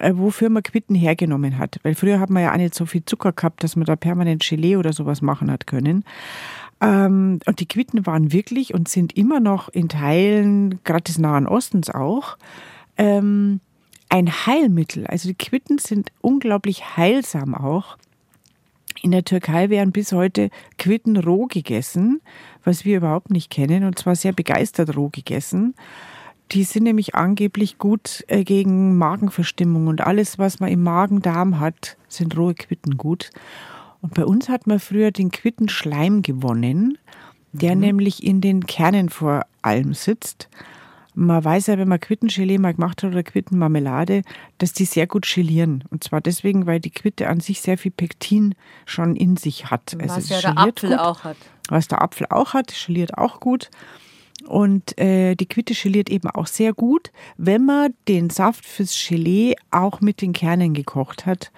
[0.00, 1.78] wofür man Quitten hergenommen hat.
[1.82, 4.46] Weil früher hat man ja auch nicht so viel Zucker gehabt, dass man da permanent
[4.46, 6.04] Gelee oder sowas machen hat können.
[6.80, 11.46] Ähm, und die Quitten waren wirklich und sind immer noch in Teilen, gerade des Nahen
[11.46, 12.36] Ostens auch,
[12.96, 13.60] ähm,
[14.08, 15.06] ein Heilmittel.
[15.06, 17.98] Also die Quitten sind unglaublich heilsam auch.
[19.02, 22.20] In der Türkei werden bis heute Quitten roh gegessen,
[22.64, 25.74] was wir überhaupt nicht kennen, und zwar sehr begeistert roh gegessen.
[26.52, 31.96] Die sind nämlich angeblich gut äh, gegen Magenverstimmung und alles, was man im Magen-Darm hat,
[32.08, 33.30] sind rohe Quitten gut.
[34.00, 36.98] Und bei uns hat man früher den Quittenschleim gewonnen,
[37.52, 37.80] der mhm.
[37.80, 40.48] nämlich in den Kernen vor allem sitzt.
[41.14, 44.22] Man weiß ja, wenn man Quittengelee mal gemacht hat oder Quittenmarmelade,
[44.58, 45.82] dass die sehr gut gelieren.
[45.90, 48.54] Und zwar deswegen, weil die Quitte an sich sehr viel Pektin
[48.86, 49.96] schon in sich hat.
[50.00, 50.98] Also was ja der Apfel gut.
[51.00, 51.36] auch hat.
[51.68, 53.68] Was der Apfel auch hat, geliert auch gut.
[54.46, 59.56] Und äh, die Quitte geliert eben auch sehr gut, wenn man den Saft fürs Gelee
[59.70, 61.50] auch mit den Kernen gekocht hat,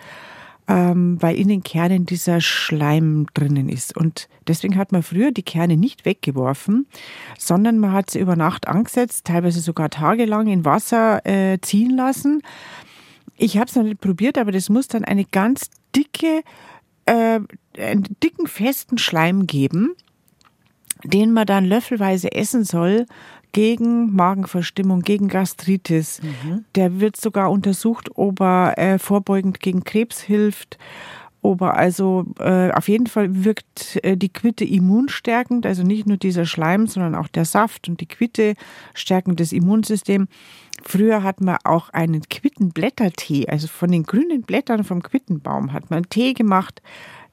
[0.66, 3.96] ähm, weil in den Kernen dieser Schleim drinnen ist.
[3.96, 6.86] Und deswegen hat man früher die Kerne nicht weggeworfen,
[7.38, 12.42] sondern man hat sie über Nacht angesetzt, teilweise sogar tagelang in Wasser äh, ziehen lassen.
[13.36, 16.42] Ich habe es noch nicht probiert, aber das muss dann eine ganz dicke,
[17.04, 17.40] äh,
[17.78, 19.96] einen dicken, festen Schleim geben
[21.05, 23.07] den man dann löffelweise essen soll
[23.53, 26.20] gegen Magenverstimmung, gegen Gastritis.
[26.22, 26.64] Mhm.
[26.74, 30.78] Der wird sogar untersucht, ob er äh, vorbeugend gegen Krebs hilft.
[31.42, 36.18] Ob er also äh, auf jeden Fall wirkt äh, die Quitte immunstärkend, also nicht nur
[36.18, 38.55] dieser Schleim, sondern auch der Saft und die Quitte
[38.92, 40.28] stärken das Immunsystem.
[40.82, 46.09] Früher hat man auch einen Quittenblättertee, also von den grünen Blättern vom Quittenbaum hat man
[46.11, 46.82] Tee gemacht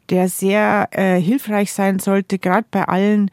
[0.10, 3.32] der sehr äh, hilfreich sein sollte, gerade bei allen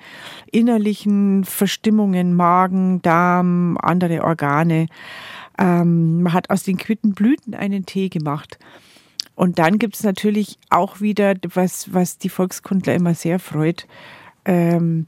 [0.50, 4.86] innerlichen Verstimmungen, Magen, Darm, andere Organe.
[5.58, 8.58] Ähm, man hat aus den Quittenblüten einen Tee gemacht.
[9.36, 13.86] Und dann gibt es natürlich auch wieder, was, was die Volkskundler immer sehr freut,
[14.44, 15.06] ähm,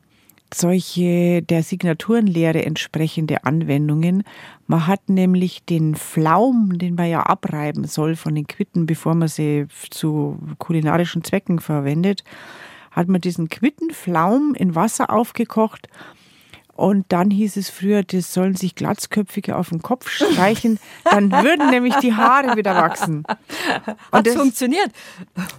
[0.56, 4.22] solche der Signaturenlehre entsprechende Anwendungen.
[4.66, 9.28] Man hat nämlich den Pflaum, den man ja abreiben soll von den Quitten, bevor man
[9.28, 12.24] sie zu kulinarischen Zwecken verwendet,
[12.90, 15.88] hat man diesen Quittenpflaum in Wasser aufgekocht
[16.76, 21.70] und dann hieß es früher, das sollen sich Glatzköpfige auf den Kopf streichen, dann würden
[21.70, 23.24] nämlich die Haare wieder wachsen.
[24.12, 24.90] Hat das funktioniert?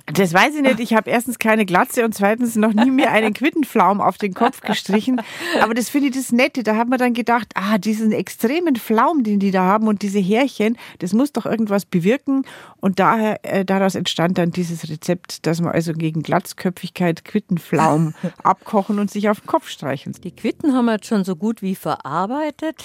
[0.05, 0.80] Das weiß ich nicht.
[0.80, 4.61] Ich habe erstens keine Glatze und zweitens noch nie mehr einen Quittenflaum auf den Kopf
[4.61, 5.22] gestrichen.
[5.61, 6.61] Aber das finde ich das Nette.
[6.63, 10.20] Da hat man dann gedacht, ah, diesen extremen Flaum, den die da haben und diese
[10.20, 12.43] Härchen, das muss doch irgendwas bewirken.
[12.80, 18.13] Und daher, äh, daraus entstand dann dieses Rezept, dass man also gegen Glatzköpfigkeit Quittenflaum
[18.43, 20.13] abkochen und sich auf den Kopf streichen.
[20.24, 22.84] Die Quitten haben wir schon so gut wie verarbeitet,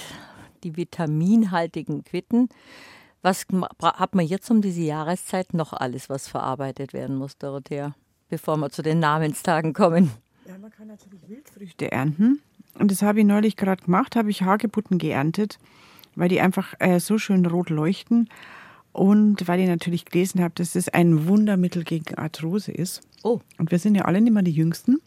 [0.65, 2.49] die vitaminhaltigen Quitten.
[3.21, 3.47] Was
[3.83, 7.95] hat man jetzt um diese Jahreszeit noch alles, was verarbeitet werden muss, Dorothea,
[8.29, 10.11] bevor wir zu den Namenstagen kommen?
[10.47, 12.41] Ja, man kann natürlich Wildfrüchte ernten.
[12.79, 15.59] Und das habe ich neulich gerade gemacht, habe ich Hagebutten geerntet,
[16.17, 18.29] weil die einfach äh, so schön rot leuchten.
[18.93, 23.01] Und weil ich natürlich gelesen habe, dass das ein Wundermittel gegen Arthrose ist.
[23.23, 23.41] Oh.
[23.59, 25.01] Und wir sind ja alle nicht mehr die Jüngsten.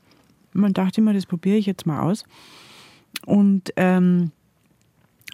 [0.53, 2.23] Man dachte immer, das probiere ich jetzt mal aus.
[3.25, 4.31] Und ähm,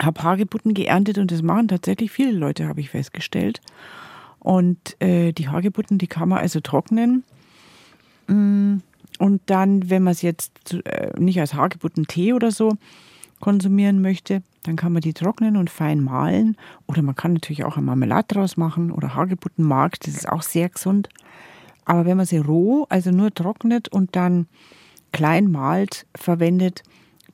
[0.01, 3.61] habe Hagebutten geerntet und das machen tatsächlich viele Leute, habe ich festgestellt.
[4.39, 7.23] Und äh, die Hagebutten, die kann man also trocknen.
[8.27, 8.77] Mm,
[9.19, 12.73] und dann, wenn man es jetzt äh, nicht als Hagebuttentee oder so
[13.39, 16.55] konsumieren möchte, dann kann man die trocknen und fein mahlen.
[16.87, 20.69] Oder man kann natürlich auch eine Marmelade draus machen oder Hagebuttenmark, das ist auch sehr
[20.69, 21.09] gesund.
[21.85, 24.47] Aber wenn man sie roh, also nur trocknet und dann
[25.11, 26.83] klein malt, verwendet,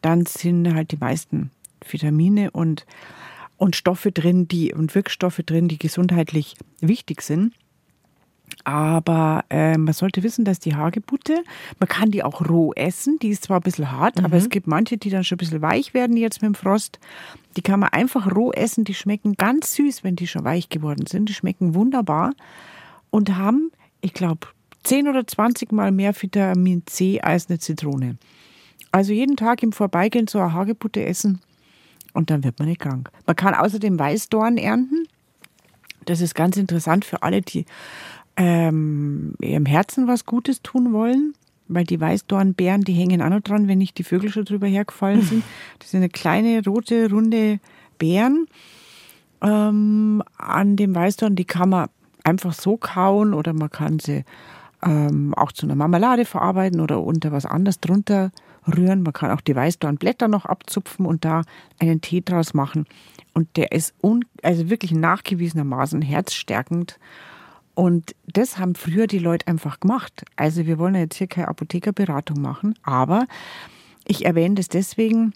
[0.01, 1.51] dann sind halt die meisten
[1.87, 2.85] Vitamine und,
[3.57, 7.53] und Stoffe drin, die und Wirkstoffe drin, die gesundheitlich wichtig sind.
[8.63, 11.43] Aber äh, man sollte wissen, dass die Hagebutte,
[11.79, 13.19] man kann die auch roh essen.
[13.19, 14.25] Die ist zwar ein bisschen hart, mhm.
[14.25, 16.99] aber es gibt manche, die dann schon ein bisschen weich werden jetzt mit dem Frost.
[17.55, 18.83] Die kann man einfach roh essen.
[18.83, 21.29] Die schmecken ganz süß, wenn die schon weich geworden sind.
[21.29, 22.33] Die schmecken wunderbar
[23.09, 23.71] und haben,
[24.01, 24.47] ich glaube,
[24.83, 28.17] 10 oder 20 Mal mehr Vitamin C als eine Zitrone.
[28.91, 31.41] Also jeden Tag im Vorbeigehen so eine Hagebutte essen
[32.13, 33.11] und dann wird man nicht krank.
[33.25, 35.07] Man kann außerdem Weißdorn ernten.
[36.05, 37.65] Das ist ganz interessant für alle, die
[38.37, 41.33] ähm, ihrem Herzen was Gutes tun wollen,
[41.67, 45.21] weil die Weißdornbeeren, die hängen auch noch dran, wenn nicht die Vögel schon drüber hergefallen
[45.21, 45.43] sind.
[45.79, 47.59] Das sind eine kleine, rote, runde
[47.99, 48.47] Beeren
[49.41, 51.35] ähm, an dem Weißdorn.
[51.35, 51.89] Die kann man
[52.23, 54.23] einfach so kauen oder man kann sie
[54.83, 58.31] ähm, auch zu einer Marmelade verarbeiten oder unter was anderes drunter
[58.67, 59.03] rühren.
[59.03, 61.43] Man kann auch die Weißdornblätter noch abzupfen und da
[61.79, 62.85] einen Tee draus machen.
[63.33, 66.99] Und der ist un also wirklich nachgewiesenermaßen herzstärkend.
[67.75, 70.25] Und das haben früher die Leute einfach gemacht.
[70.35, 73.27] Also wir wollen jetzt hier keine Apothekerberatung machen, aber
[74.07, 75.33] ich erwähne das deswegen,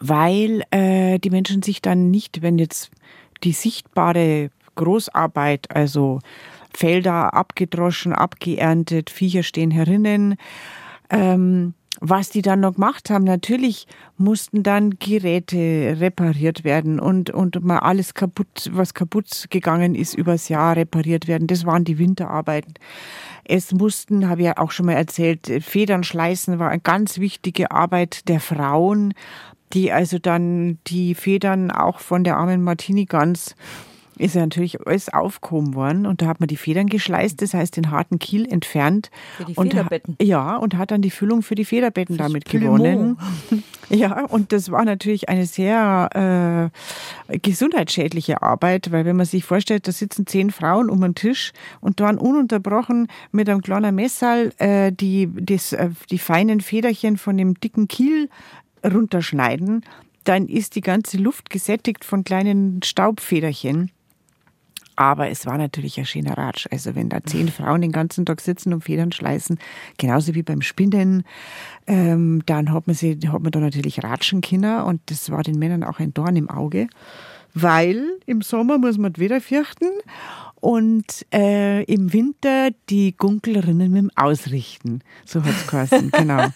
[0.00, 2.90] weil äh, die Menschen sich dann nicht, wenn jetzt
[3.42, 6.20] die sichtbare Großarbeit, also
[6.74, 10.36] Felder abgedroschen, abgeerntet, Viecher stehen herinnen,
[11.10, 13.86] ähm, was die dann noch gemacht haben, natürlich
[14.16, 20.48] mussten dann Geräte repariert werden und, und mal alles kaputt, was kaputt gegangen ist, übers
[20.48, 21.46] Jahr repariert werden.
[21.46, 22.74] Das waren die Winterarbeiten.
[23.44, 27.70] Es mussten, habe ich ja auch schon mal erzählt, Federn schleißen war eine ganz wichtige
[27.70, 29.12] Arbeit der Frauen,
[29.74, 33.54] die also dann die Federn auch von der armen Martini Gans
[34.20, 37.76] ist ja natürlich alles aufgehoben worden und da hat man die Federn geschleißt, das heißt
[37.76, 39.10] den harten Kiel entfernt.
[39.36, 40.16] Für die und Federbetten.
[40.20, 43.18] Ja, und hat dann die Füllung für die Federbetten Fürs damit gewonnen.
[43.92, 46.70] Ja, und das war natürlich eine sehr
[47.28, 51.52] äh, gesundheitsschädliche Arbeit, weil wenn man sich vorstellt, da sitzen zehn Frauen um einen Tisch
[51.80, 57.36] und dann ununterbrochen mit einem kleinen Messer äh, die, das, äh, die feinen Federchen von
[57.36, 58.28] dem dicken Kiel
[58.84, 59.84] runterschneiden,
[60.22, 63.90] dann ist die ganze Luft gesättigt von kleinen Staubfederchen.
[65.00, 66.66] Aber es war natürlich ein schöner Ratsch.
[66.70, 69.58] Also wenn da zehn Frauen den ganzen Tag sitzen und Federn schleißen,
[69.96, 71.24] genauso wie beim Spinnen,
[71.86, 74.82] ähm, dann hat man, sie, hat man da natürlich ratschen können.
[74.82, 76.86] Und das war den Männern auch ein Dorn im Auge,
[77.54, 79.86] weil im Sommer muss man Weder fürchten
[80.60, 85.00] und äh, im Winter die Gunkelrinnen mit dem Ausrichten.
[85.24, 86.46] So hat's geheißen, genau.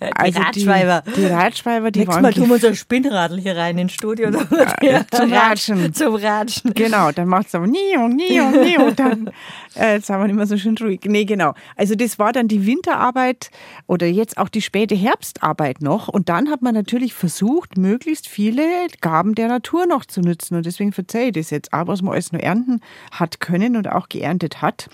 [0.00, 1.02] Die Ratschweiber.
[1.06, 3.92] Die, die Ratschweiber, die Nächstes waren Mal tun wir so ein Spinnradl hier rein ins
[3.92, 4.30] Studio.
[4.30, 5.92] Äh, zum Ratschen.
[5.92, 6.72] Zum Ratschen.
[6.72, 9.30] Genau, dann macht es aber nie und nie und nie und dann
[9.76, 11.00] äh, jetzt haben wir mehr so schön ruhig.
[11.04, 11.52] Nee, genau.
[11.76, 13.50] Also das war dann die Winterarbeit
[13.86, 18.64] oder jetzt auch die späte Herbstarbeit noch und dann hat man natürlich versucht, möglichst viele
[19.02, 22.14] Gaben der Natur noch zu nutzen und deswegen verzeihe ich das jetzt auch, was man
[22.14, 24.88] alles nur ernten hat können und auch geerntet hat.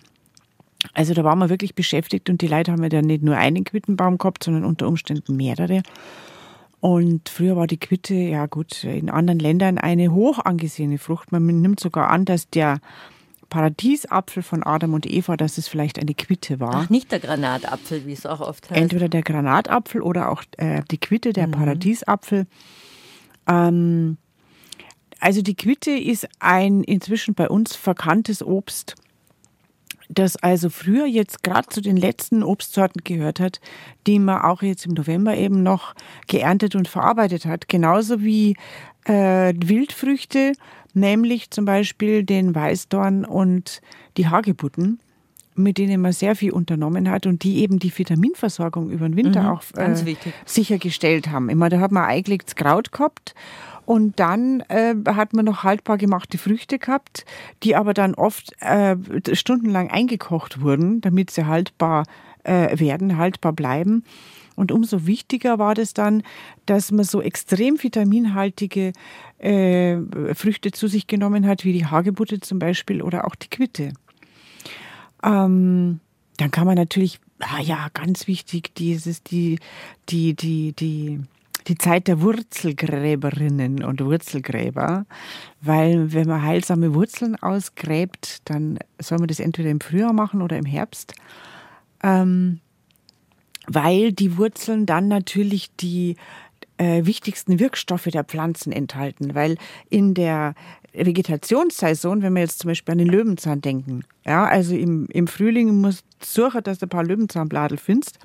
[0.95, 3.65] Also da waren wir wirklich beschäftigt und die Leute haben ja dann nicht nur einen
[3.65, 5.83] Quittenbaum gehabt, sondern unter Umständen mehrere.
[6.81, 11.33] Und früher war die Quitte, ja gut, in anderen Ländern eine hoch angesehene Frucht.
[11.33, 12.79] Man nimmt sogar an, dass der
[13.49, 16.75] Paradiesapfel von Adam und Eva, dass es vielleicht eine Quitte war.
[16.75, 18.81] Ach, nicht der Granatapfel, wie es auch oft heißt.
[18.81, 22.47] Entweder der Granatapfel oder auch äh, die Quitte, der Paradiesapfel.
[23.49, 24.19] Ähm,
[25.21, 28.95] also die Quitte ist ein inzwischen bei uns verkanntes Obst,
[30.09, 33.61] das also früher jetzt gerade zu den letzten Obstsorten gehört hat,
[34.07, 35.95] die man auch jetzt im November eben noch
[36.29, 37.69] geerntet und verarbeitet hat.
[37.69, 38.57] Genauso wie
[39.05, 40.53] äh, Wildfrüchte,
[40.95, 43.81] nämlich zum Beispiel den Weißdorn und
[44.17, 45.01] die Hagebutten.
[45.57, 49.43] Mit denen man sehr viel unternommen hat und die eben die Vitaminversorgung über den Winter
[49.43, 51.49] Mhm, auch ganz äh, sichergestellt haben.
[51.49, 53.35] Immer, da hat man eingelegtes Kraut gehabt
[53.85, 57.25] und dann äh, hat man noch haltbar gemachte Früchte gehabt,
[57.63, 58.97] die aber dann oft äh,
[59.33, 62.05] stundenlang eingekocht wurden, damit sie haltbar
[62.43, 64.05] äh, werden, haltbar bleiben.
[64.57, 66.23] Und umso wichtiger war das dann,
[66.65, 68.93] dass man so extrem vitaminhaltige
[69.39, 69.99] äh,
[70.35, 73.93] Früchte zu sich genommen hat, wie die Hagebutte zum Beispiel oder auch die Quitte.
[75.23, 76.01] Ähm,
[76.37, 79.59] dann kann man natürlich, ah ja, ganz wichtig, dieses, die,
[80.09, 81.21] die, die, die,
[81.67, 85.07] die Zeit der Wurzelgräberinnen und Wurzelgräber,
[85.61, 90.59] weil wenn man heilsame Wurzeln ausgräbt, dann soll man das entweder im Frühjahr machen oder
[90.59, 91.15] im Herbst,
[92.03, 92.61] ähm,
[93.67, 96.17] weil die Wurzeln dann natürlich die
[96.79, 99.57] äh, wichtigsten Wirkstoffe der Pflanzen enthalten, weil
[99.89, 100.55] in der
[100.93, 105.81] Vegetationssaison, wenn wir jetzt zum Beispiel an den Löwenzahn denken, ja, also im, im Frühling
[105.81, 108.19] musst du suchen, dass du ein paar Löwenzahnbladel findest.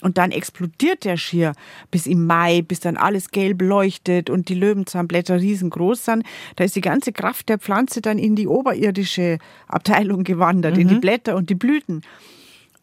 [0.00, 1.54] Und dann explodiert der schier
[1.90, 6.24] bis im Mai, bis dann alles gelb leuchtet und die Löwenzahnblätter riesengroß sind.
[6.54, 11.00] Da ist die ganze Kraft der Pflanze dann in die oberirdische Abteilung gewandert, in die
[11.00, 12.02] Blätter und die Blüten.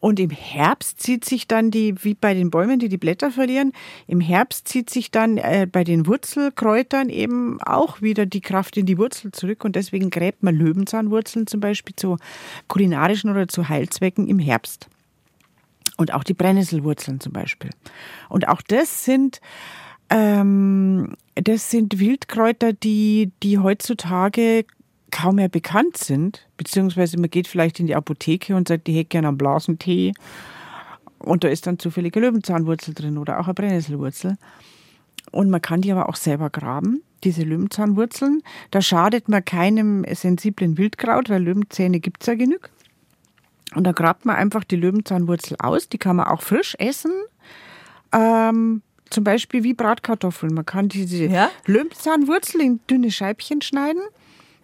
[0.06, 3.72] Und im Herbst zieht sich dann die, wie bei den Bäumen, die die Blätter verlieren,
[4.06, 8.86] im Herbst zieht sich dann äh, bei den Wurzelkräutern eben auch wieder die Kraft in
[8.86, 9.64] die Wurzel zurück.
[9.64, 12.18] Und deswegen gräbt man Löwenzahnwurzeln zum Beispiel zu
[12.68, 14.86] kulinarischen oder zu Heilzwecken im Herbst.
[15.96, 17.70] Und auch die Brennnesselwurzeln zum Beispiel.
[18.28, 19.40] Und auch das sind,
[20.08, 24.66] ähm, das sind Wildkräuter, die, die heutzutage
[25.10, 26.46] kaum mehr bekannt sind.
[26.56, 30.12] Beziehungsweise man geht vielleicht in die Apotheke und sagt, ich hätte gerne einen Blasentee.
[31.18, 34.36] Und da ist dann zufällige Löwenzahnwurzel drin oder auch eine Brennnesselwurzel.
[35.32, 38.42] Und man kann die aber auch selber graben, diese Löwenzahnwurzeln.
[38.70, 42.70] Da schadet man keinem sensiblen Wildkraut, weil Löwenzähne gibt es ja genug.
[43.74, 45.88] Und da grabt man einfach die Löwenzahnwurzel aus.
[45.88, 47.12] Die kann man auch frisch essen.
[48.12, 50.54] Ähm, zum Beispiel wie Bratkartoffeln.
[50.54, 51.50] Man kann diese Ja?
[51.66, 54.02] Löwenzahnwurzel in dünne Scheibchen schneiden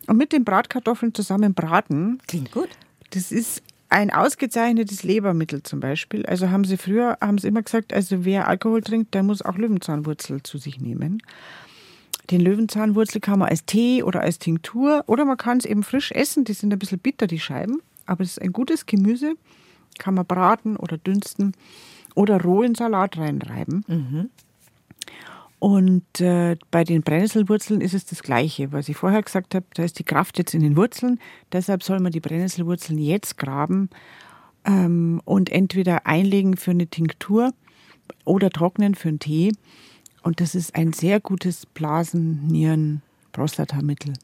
[0.07, 2.21] und mit den Bratkartoffeln zusammen braten.
[2.27, 2.69] Klingt gut.
[3.11, 6.25] Das ist ein ausgezeichnetes Lebermittel zum Beispiel.
[6.27, 9.57] Also haben sie früher, haben sie immer gesagt, also wer Alkohol trinkt, der muss auch
[9.57, 11.23] Löwenzahnwurzel zu sich nehmen.
[12.31, 16.11] Den Löwenzahnwurzel kann man als Tee oder als Tinktur oder man kann es eben frisch
[16.13, 16.45] essen.
[16.45, 17.83] Die sind ein bisschen bitter, die Scheiben.
[18.07, 19.35] Aber es ist ein gutes Gemüse.
[19.99, 21.53] Kann man braten oder dünsten
[22.15, 23.85] oder roh in Salat reinreiben.
[25.63, 29.65] Und äh, bei den Brennnesselwurzeln ist es das Gleiche, was ich vorher gesagt habe.
[29.75, 31.21] Da ist die Kraft jetzt in den Wurzeln.
[31.53, 33.89] Deshalb soll man die Brennnesselwurzeln jetzt graben
[34.65, 37.55] ähm, und entweder einlegen für eine Tinktur
[38.25, 39.53] oder trocknen für einen Tee.
[40.25, 43.01] Und das ist ein sehr gutes Blasen-, Nieren-,
[43.31, 44.15] Prostatamittel.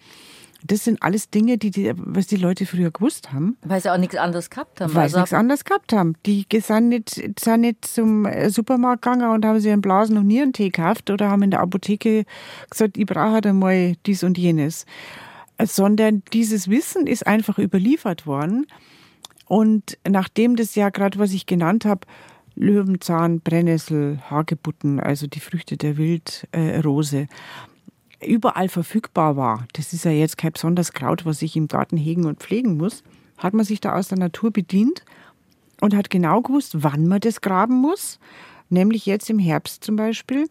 [0.65, 3.57] Das sind alles Dinge, die, die, was die Leute früher gewusst haben.
[3.63, 4.95] Weil sie auch nichts anderes gehabt haben.
[4.95, 6.15] Weil sie Also nichts anderes gehabt haben.
[6.27, 10.27] Die sind nicht, sind nicht zum äh, Supermarkt gegangen und haben sich einen Blasen- und
[10.27, 12.25] Nierentee gekauft oder haben in der Apotheke
[12.69, 14.85] gesagt, ich brauche halt einmal dies und jenes.
[15.63, 18.67] Sondern dieses Wissen ist einfach überliefert worden.
[19.47, 22.07] Und nachdem das ja gerade, was ich genannt habe,
[22.59, 27.29] Löwenzahn, Brennnessel, Hagebutten, also die Früchte der Wildrose,
[28.21, 32.27] überall verfügbar war, das ist ja jetzt kein besonderes Kraut, was ich im Garten hegen
[32.27, 33.03] und pflegen muss,
[33.37, 35.05] hat man sich da aus der Natur bedient
[35.81, 38.19] und hat genau gewusst, wann man das graben muss,
[38.69, 40.49] nämlich jetzt im Herbst zum Beispiel.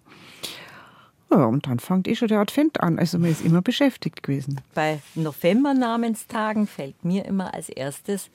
[1.29, 2.99] Ja, und dann fängt eh schon der Advent an.
[2.99, 4.61] Also man ist immer beschäftigt gewesen.
[4.73, 8.29] bei November-Namenstagen fällt mir immer als erstes,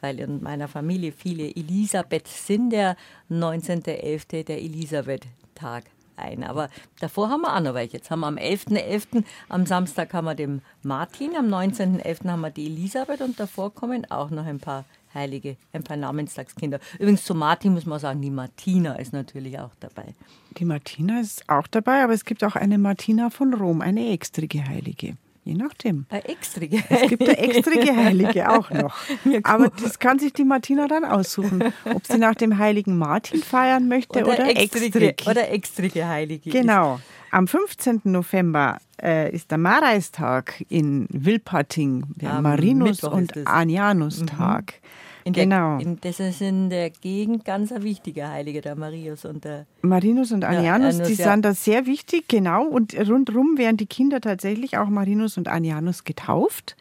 [0.00, 2.96] weil in meiner Familie viele Elisabeth sind, der
[3.30, 4.44] 19.11.
[4.44, 5.84] der Elisabeth-Tag
[6.18, 6.44] ein.
[6.44, 6.68] Aber
[7.00, 7.98] davor haben wir auch noch welche.
[7.98, 9.24] Jetzt haben wir am 11.11.
[9.48, 12.28] am Samstag haben wir den Martin, am 19.11.
[12.28, 16.80] haben wir die Elisabeth und davor kommen auch noch ein paar Heilige, ein paar Namenstagskinder.
[16.98, 20.14] Übrigens zu Martin muss man sagen, die Martina ist natürlich auch dabei.
[20.58, 24.66] Die Martina ist auch dabei, aber es gibt auch eine Martina von Rom, eine extrige
[24.66, 25.16] Heilige.
[25.48, 26.04] Je nachdem.
[26.10, 26.76] Eine extrige.
[26.90, 28.94] Es gibt eine extrige Heilige auch noch.
[29.24, 33.42] Ja, Aber das kann sich die Martina dann aussuchen, ob sie nach dem heiligen Martin
[33.42, 35.26] feiern möchte oder, extrige, extrig.
[35.26, 36.50] oder extrige Heilige.
[36.50, 37.00] Genau.
[37.30, 38.02] Am 15.
[38.04, 43.46] November äh, ist der Mareistag in Wilpating, der Am Marinus- und ist es.
[45.28, 45.78] In der, genau.
[45.78, 49.66] In, das ist in der Gegend ganz ein wichtiger Heilige, der Marius und der.
[49.82, 51.32] Marinus und Anianus, Anianus, die ja.
[51.32, 52.64] sind da sehr wichtig, genau.
[52.66, 56.76] Und rundherum werden die Kinder tatsächlich auch Marinus und Anianus getauft.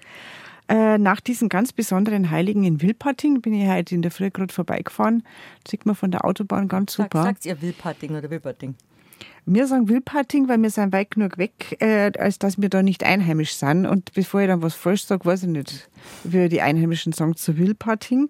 [0.69, 4.53] Äh, nach diesen ganz besonderen Heiligen in Wilpating bin ich heute in der Früh gerade
[4.53, 5.23] vorbeigefahren.
[5.67, 7.23] Sieht man von der Autobahn ganz Sag, super.
[7.23, 8.75] Sagt ihr Wilpating oder Wilpating?
[9.49, 13.05] Wir sagen Wilpating, weil wir sind weit genug weg, äh, als dass wir da nicht
[13.05, 13.85] einheimisch sind.
[13.85, 15.89] Und bevor ich dann was falsch sage, weiß ich nicht,
[16.25, 18.27] wie die Einheimischen sagen zu Wilpating.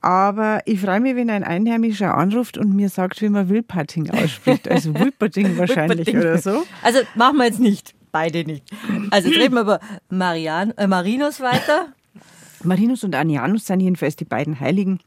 [0.00, 4.68] Aber ich freue mich, wenn ein Einheimischer anruft und mir sagt, wie man Wilpating ausspricht.
[4.68, 6.64] Also Wilpating wahrscheinlich oder so.
[6.82, 7.94] Also machen wir jetzt nicht.
[8.10, 8.64] Beide nicht.
[9.12, 11.92] Also jetzt reden wir über Marian, äh, Marinus weiter.
[12.64, 14.98] Marinus und Anianus sind jedenfalls die beiden Heiligen,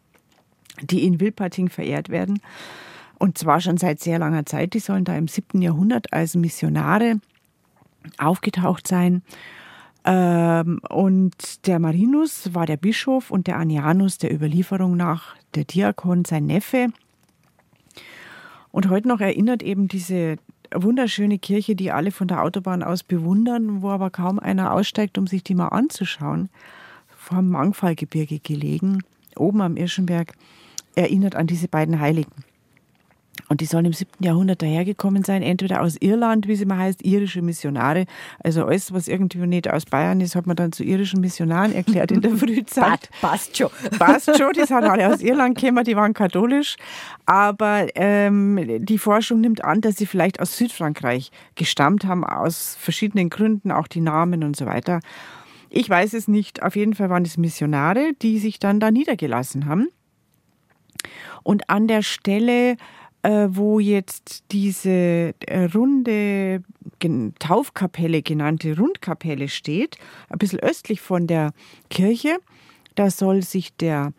[0.81, 2.39] die in Wilpating verehrt werden.
[3.19, 4.73] Und zwar schon seit sehr langer Zeit.
[4.73, 5.61] Die sollen da im 7.
[5.61, 7.19] Jahrhundert als Missionare
[8.17, 9.21] aufgetaucht sein.
[10.05, 16.23] Ähm, und der Marinus war der Bischof und der Anianus der Überlieferung nach der Diakon,
[16.23, 16.87] sein Neffe.
[18.71, 20.37] Und heute noch erinnert eben diese
[20.73, 25.27] wunderschöne Kirche, die alle von der Autobahn aus bewundern, wo aber kaum einer aussteigt, um
[25.27, 26.49] sich die mal anzuschauen,
[27.07, 29.03] vor dem Mangfallgebirge gelegen,
[29.35, 30.33] oben am Irschenberg,
[30.95, 32.43] erinnert an diese beiden Heiligen.
[33.47, 34.11] Und die sollen im 7.
[34.19, 38.05] Jahrhundert dahergekommen sein, entweder aus Irland, wie sie mal heißt, irische Missionare.
[38.43, 42.11] Also alles, was irgendwie nicht aus Bayern ist, hat man dann zu irischen Missionaren erklärt
[42.11, 43.09] in der Frühzeit.
[43.21, 43.69] Passt schon.
[43.97, 46.75] Passt schon, die sind alle aus Irland gekommen, die waren katholisch.
[47.25, 53.29] Aber ähm, die Forschung nimmt an, dass sie vielleicht aus Südfrankreich gestammt haben, aus verschiedenen
[53.29, 54.99] Gründen, auch die Namen und so weiter.
[55.69, 56.61] Ich weiß es nicht.
[56.61, 59.87] Auf jeden Fall waren es Missionare, die sich dann da niedergelassen haben.
[61.43, 62.75] Und an der Stelle
[63.23, 66.63] äh, wo jetzt diese äh, runde
[67.39, 69.97] Taufkapelle genannte Rundkapelle steht,
[70.29, 71.51] ein bisschen östlich von der
[71.89, 72.37] Kirche.
[72.95, 74.13] Da soll sich der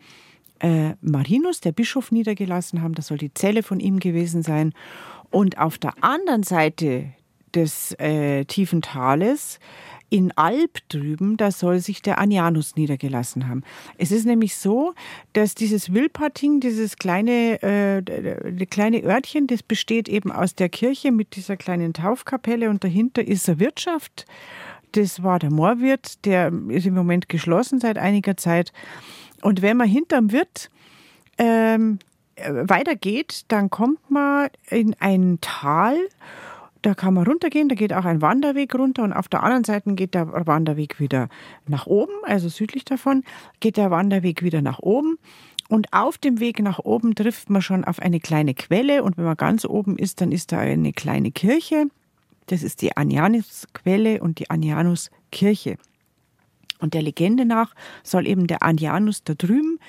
[0.59, 2.95] äh, Marinus, der Bischof, niedergelassen haben.
[2.95, 4.73] Das soll die Zelle von ihm gewesen sein.
[5.29, 7.13] Und auf der anderen Seite
[7.55, 9.59] des äh, tiefen Tales
[10.11, 13.63] in Alp drüben, da soll sich der Anianus niedergelassen haben.
[13.97, 14.93] Es ist nämlich so,
[15.31, 21.37] dass dieses Wilpating, dieses kleine, äh, kleine Örtchen, das besteht eben aus der Kirche mit
[21.37, 24.25] dieser kleinen Taufkapelle und dahinter ist eine Wirtschaft.
[24.91, 28.73] Das war der Moorwirt, der ist im Moment geschlossen seit einiger Zeit.
[29.41, 30.69] Und wenn man hinterm Wirt
[31.37, 31.99] ähm,
[32.35, 35.97] weitergeht, dann kommt man in ein Tal
[36.81, 39.93] da kann man runtergehen, da geht auch ein Wanderweg runter und auf der anderen Seite
[39.93, 41.29] geht der Wanderweg wieder
[41.67, 43.23] nach oben, also südlich davon,
[43.59, 45.17] geht der Wanderweg wieder nach oben.
[45.69, 49.23] Und auf dem Weg nach oben trifft man schon auf eine kleine Quelle und wenn
[49.23, 51.85] man ganz oben ist, dann ist da eine kleine Kirche.
[52.47, 55.77] Das ist die Anianus-Quelle und die Anianus-Kirche.
[56.79, 57.73] Und der Legende nach
[58.03, 59.79] soll eben der Anianus da drüben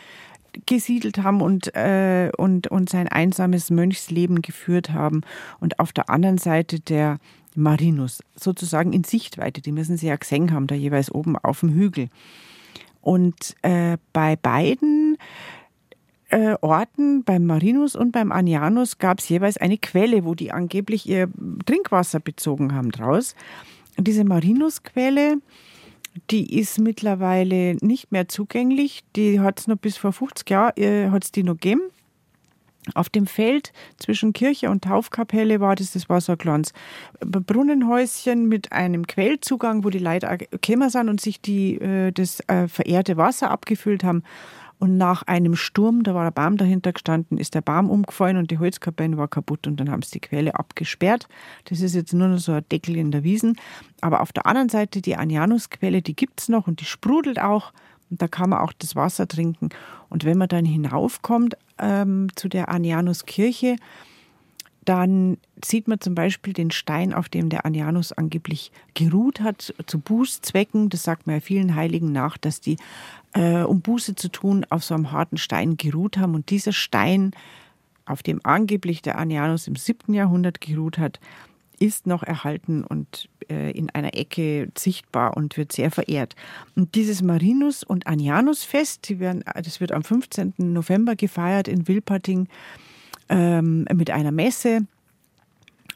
[0.66, 5.22] gesiedelt haben und, äh, und, und sein einsames Mönchsleben geführt haben.
[5.60, 7.18] Und auf der anderen Seite der
[7.54, 11.70] Marinus, sozusagen in Sichtweite, die müssen sie ja gesehen haben, da jeweils oben auf dem
[11.70, 12.08] Hügel.
[13.00, 15.18] Und äh, bei beiden
[16.30, 21.06] äh, Orten, beim Marinus und beim Anianus, gab es jeweils eine Quelle, wo die angeblich
[21.08, 21.28] ihr
[21.66, 23.34] Trinkwasser bezogen haben draus.
[23.98, 25.36] Und diese Marinusquelle,
[26.30, 29.02] die ist mittlerweile nicht mehr zugänglich.
[29.16, 31.82] Die hat es noch bis vor 50 Jahren äh, hat's die noch gegeben.
[32.94, 36.72] Auf dem Feld zwischen Kirche und Taufkapelle war das, das war so ein kleines
[37.20, 42.66] Brunnenhäuschen mit einem Quellzugang, wo die Leute gekommen sind und sich die, äh, das äh,
[42.66, 44.24] verehrte Wasser abgefüllt haben.
[44.82, 48.50] Und nach einem Sturm, da war ein Baum dahinter gestanden, ist der Baum umgefallen und
[48.50, 51.28] die Holzkapelle war kaputt und dann haben sie die Quelle abgesperrt.
[51.66, 53.60] Das ist jetzt nur noch so ein Deckel in der Wiesen.
[54.00, 57.72] Aber auf der anderen Seite, die Anianusquelle, die gibt es noch und die sprudelt auch.
[58.10, 59.68] Und da kann man auch das Wasser trinken.
[60.08, 63.76] Und wenn man dann hinaufkommt ähm, zu der Anianuskirche,
[64.84, 69.98] dann sieht man zum Beispiel den Stein, auf dem der Anianus angeblich geruht hat, zu
[69.98, 70.88] Bußzwecken.
[70.88, 72.76] Das sagt man ja vielen Heiligen nach, dass die
[73.34, 76.34] äh, um Buße zu tun, auf so einem harten Stein geruht haben.
[76.34, 77.32] Und dieser Stein,
[78.04, 80.14] auf dem angeblich der Anianus im 7.
[80.14, 81.20] Jahrhundert geruht hat,
[81.78, 86.36] ist noch erhalten und äh, in einer Ecke sichtbar und wird sehr verehrt.
[86.76, 89.12] Und dieses Marinus- und Anianus-Fest,
[89.44, 90.54] das wird am 15.
[90.58, 92.46] November gefeiert in Wilpating
[93.28, 94.86] ähm, mit einer Messe.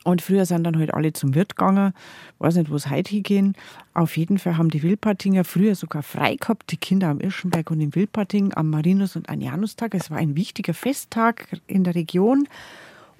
[0.06, 1.92] Und früher sind dann halt alle zum Wirt gegangen.
[2.38, 3.56] Weiß nicht, wo es heute hingehen.
[3.92, 7.80] Auf jeden Fall haben die Wildpartinger früher sogar frei gehabt, die Kinder am Irschenberg und
[7.80, 9.94] im Wildparting am Marinus- und Anianustag.
[9.94, 12.46] Es war ein wichtiger Festtag in der Region.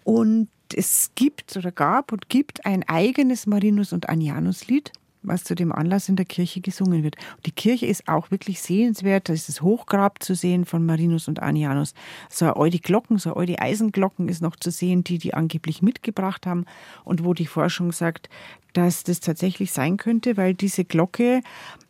[0.05, 4.93] Und es gibt oder gab und gibt ein eigenes Marinus- und Anianus-Lied
[5.23, 7.17] was zu dem Anlass in der Kirche gesungen wird.
[7.45, 9.29] Die Kirche ist auch wirklich sehenswert.
[9.29, 11.95] Da ist das Hochgrab zu sehen von Marinus und Anianus.
[12.31, 16.65] So eine Glocken, so eine Eisenglocken ist noch zu sehen, die die angeblich mitgebracht haben
[17.05, 18.29] und wo die Forschung sagt,
[18.73, 21.41] dass das tatsächlich sein könnte, weil diese Glocke,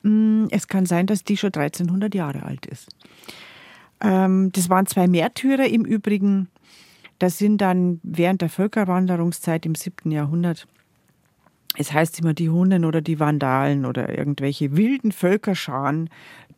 [0.02, 2.88] mm, es kann sein, dass die schon 1300 Jahre alt ist.
[4.00, 6.48] Ähm, das waren zwei Märtyrer im Übrigen.
[7.18, 10.10] Das sind dann während der Völkerwanderungszeit im 7.
[10.10, 10.68] Jahrhundert
[11.78, 16.08] es heißt immer die Hunden oder die Vandalen oder irgendwelche wilden Völkerscharen,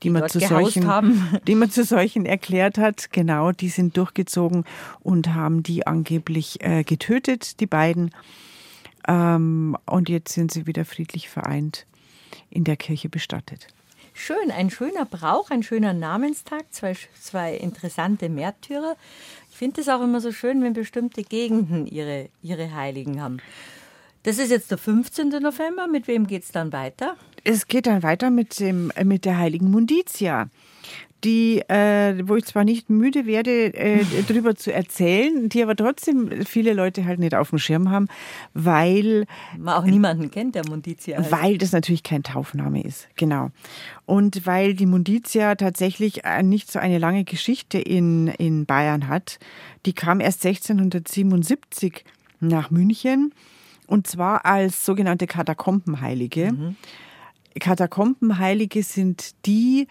[0.02, 1.28] die, die man zu solchen, haben.
[1.46, 3.12] die man zu solchen erklärt hat.
[3.12, 4.64] Genau, die sind durchgezogen
[5.00, 8.10] und haben die angeblich äh, getötet, die beiden.
[9.08, 11.86] Ähm, und jetzt sind sie wieder friedlich vereint
[12.50, 13.68] in der Kirche bestattet.
[14.14, 18.96] Schön, ein schöner Brauch, ein schöner Namenstag, zwei, zwei interessante Märtyrer.
[19.50, 23.38] Ich finde es auch immer so schön, wenn bestimmte Gegenden ihre, ihre Heiligen haben.
[24.28, 25.30] Das ist jetzt der 15.
[25.40, 25.86] November.
[25.86, 27.16] Mit wem geht es dann weiter?
[27.44, 30.50] Es geht dann weiter mit, dem, mit der heiligen Munditia
[31.24, 36.44] die, äh, wo ich zwar nicht müde werde, äh, darüber zu erzählen, die aber trotzdem
[36.44, 38.06] viele Leute halt nicht auf dem Schirm haben,
[38.52, 39.24] weil
[39.56, 41.18] man auch niemanden kennt, der Munditia.
[41.18, 41.32] Heißt.
[41.32, 43.50] Weil das natürlich kein Taufname ist, genau.
[44.04, 49.38] Und weil die Munditia tatsächlich äh, nicht so eine lange Geschichte in, in Bayern hat.
[49.86, 52.04] Die kam erst 1677
[52.40, 53.32] nach München
[53.88, 56.52] und zwar als sogenannte Katakombenheilige.
[56.52, 56.76] Mhm.
[57.58, 59.88] Katakombenheilige sind die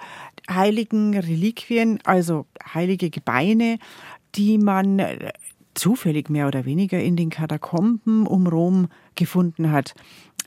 [0.49, 3.79] heiligen Reliquien, also heilige Gebeine,
[4.35, 5.31] die man äh,
[5.73, 9.93] zufällig mehr oder weniger in den Katakomben um Rom gefunden hat.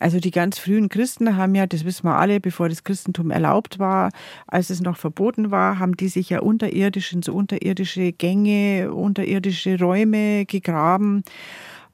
[0.00, 3.78] Also die ganz frühen Christen haben ja, das wissen wir alle, bevor das Christentum erlaubt
[3.78, 4.10] war,
[4.46, 9.78] als es noch verboten war, haben die sich ja unterirdisch in so unterirdische Gänge, unterirdische
[9.78, 11.22] Räume gegraben,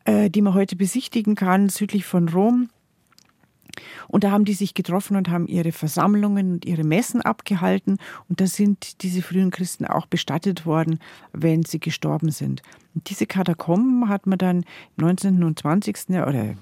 [0.07, 2.71] äh, die man heute besichtigen kann, südlich von Rom.
[4.09, 7.99] Und da haben die sich getroffen und haben ihre Versammlungen und ihre Messen abgehalten.
[8.29, 10.99] Und da sind diese frühen Christen auch bestattet worden,
[11.33, 12.63] wenn sie gestorben sind.
[12.95, 14.59] Und diese Katakomben hat man dann
[14.97, 15.43] im 19.
[15.43, 16.09] und 20.
[16.27, 16.55] oder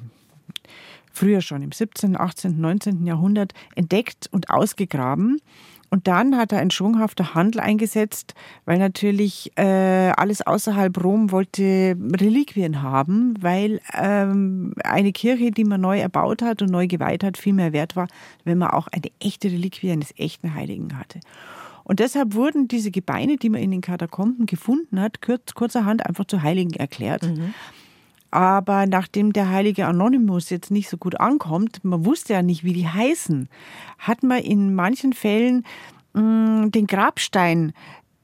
[1.12, 3.06] früher schon im 17., 18., 19.
[3.06, 5.40] Jahrhundert entdeckt und ausgegraben.
[5.94, 8.34] Und dann hat er ein schwunghafter Handel eingesetzt,
[8.64, 15.80] weil natürlich äh, alles außerhalb Rom wollte Reliquien haben, weil ähm, eine Kirche, die man
[15.80, 18.08] neu erbaut hat und neu geweiht hat, viel mehr wert war,
[18.42, 21.20] wenn man auch eine echte Reliquie eines echten Heiligen hatte.
[21.84, 26.24] Und deshalb wurden diese Gebeine, die man in den Katakomben gefunden hat, kurz, kurzerhand einfach
[26.24, 27.22] zu Heiligen erklärt.
[27.22, 27.54] Mhm.
[28.34, 32.72] Aber nachdem der heilige Anonymous jetzt nicht so gut ankommt, man wusste ja nicht, wie
[32.72, 33.48] die heißen,
[34.00, 35.64] hat man in manchen Fällen
[36.14, 36.22] mh,
[36.64, 37.72] mm, den Grabstein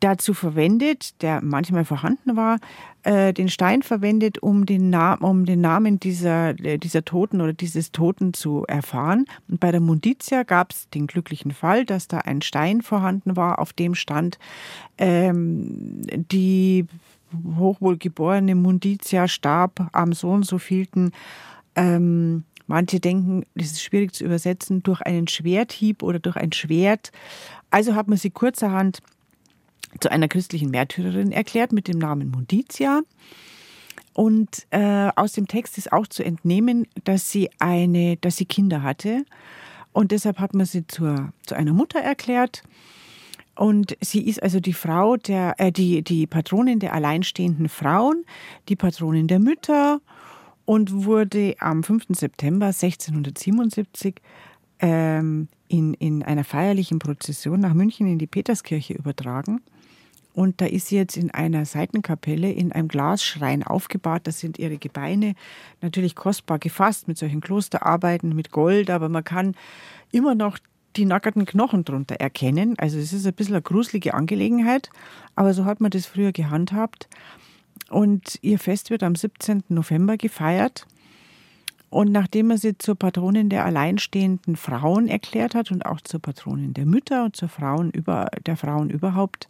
[0.01, 2.59] dazu verwendet, der manchmal vorhanden war,
[3.05, 7.93] äh, den Stein verwendet, um den, Na um den Namen dieser, dieser Toten oder dieses
[7.93, 9.27] Toten zu erfahren.
[9.49, 13.61] Und bei der Munditia gab es den glücklichen Fall, dass da ein Stein vorhanden war,
[13.61, 14.41] auf dem stand
[14.99, 16.03] ähm,
[16.33, 16.87] die
[17.57, 21.13] hochwohlgeborene Munditia starb am so und so vielten.
[21.77, 27.13] Ähm, manche denken, das ist schwierig zu übersetzen, durch einen Schwerthieb oder durch ein Schwert.
[27.71, 29.01] Also hat man sie kurzerhand
[30.01, 33.03] zu einer christlichen Märtyrerin erklärt mit dem Namen Munditia.
[34.13, 38.83] Und äh, aus dem Text ist auch zu entnehmen, dass sie eine, dass sie Kinder
[38.83, 39.25] hatte.
[39.93, 42.63] Und deshalb hat man sie zur, zu einer Mutter erklärt.
[43.61, 48.25] Und sie ist also die Frau der, äh, die, die Patronin der alleinstehenden Frauen,
[48.71, 50.01] die Patronin der Mütter
[50.65, 52.07] und wurde am 5.
[52.09, 54.15] September 1677
[54.79, 59.61] ähm, in, in einer feierlichen Prozession nach München in die Peterskirche übertragen.
[60.33, 64.27] Und da ist sie jetzt in einer Seitenkapelle in einem Glasschrein aufgebahrt.
[64.27, 65.35] Da sind ihre Gebeine
[65.83, 69.55] natürlich kostbar gefasst mit solchen Klosterarbeiten, mit Gold, aber man kann
[70.13, 70.57] immer noch
[70.97, 72.79] die nackerten Knochen drunter erkennen.
[72.79, 74.91] Also es ist ein bisschen eine gruselige Angelegenheit,
[75.37, 77.09] aber so hat man das früher gehandhabt.
[77.89, 79.65] Und ihr Fest wird am 17.
[79.69, 80.87] November gefeiert.
[81.91, 86.73] Und nachdem man sie zur Patronin der alleinstehenden Frauen erklärt hat und auch zur Patronin
[86.73, 89.49] der Mütter und zur Frauen über, der Frauen überhaupt,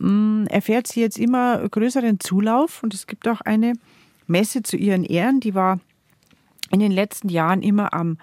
[0.00, 2.82] mm, erfährt sie jetzt immer größeren Zulauf.
[2.82, 3.74] Und es gibt auch eine
[4.26, 5.78] Messe zu ihren Ehren, die war
[6.72, 8.18] in den letzten Jahren immer am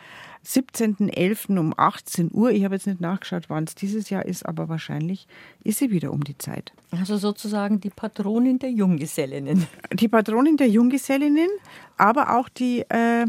[0.45, 1.57] 17.11.
[1.57, 2.51] um 18 Uhr.
[2.51, 5.27] Ich habe jetzt nicht nachgeschaut, wann es dieses Jahr ist, aber wahrscheinlich
[5.63, 6.73] ist sie wieder um die Zeit.
[6.91, 9.67] Also sozusagen die Patronin der Junggesellinnen.
[9.93, 11.49] Die Patronin der Junggesellinnen,
[11.97, 13.25] aber auch die äh,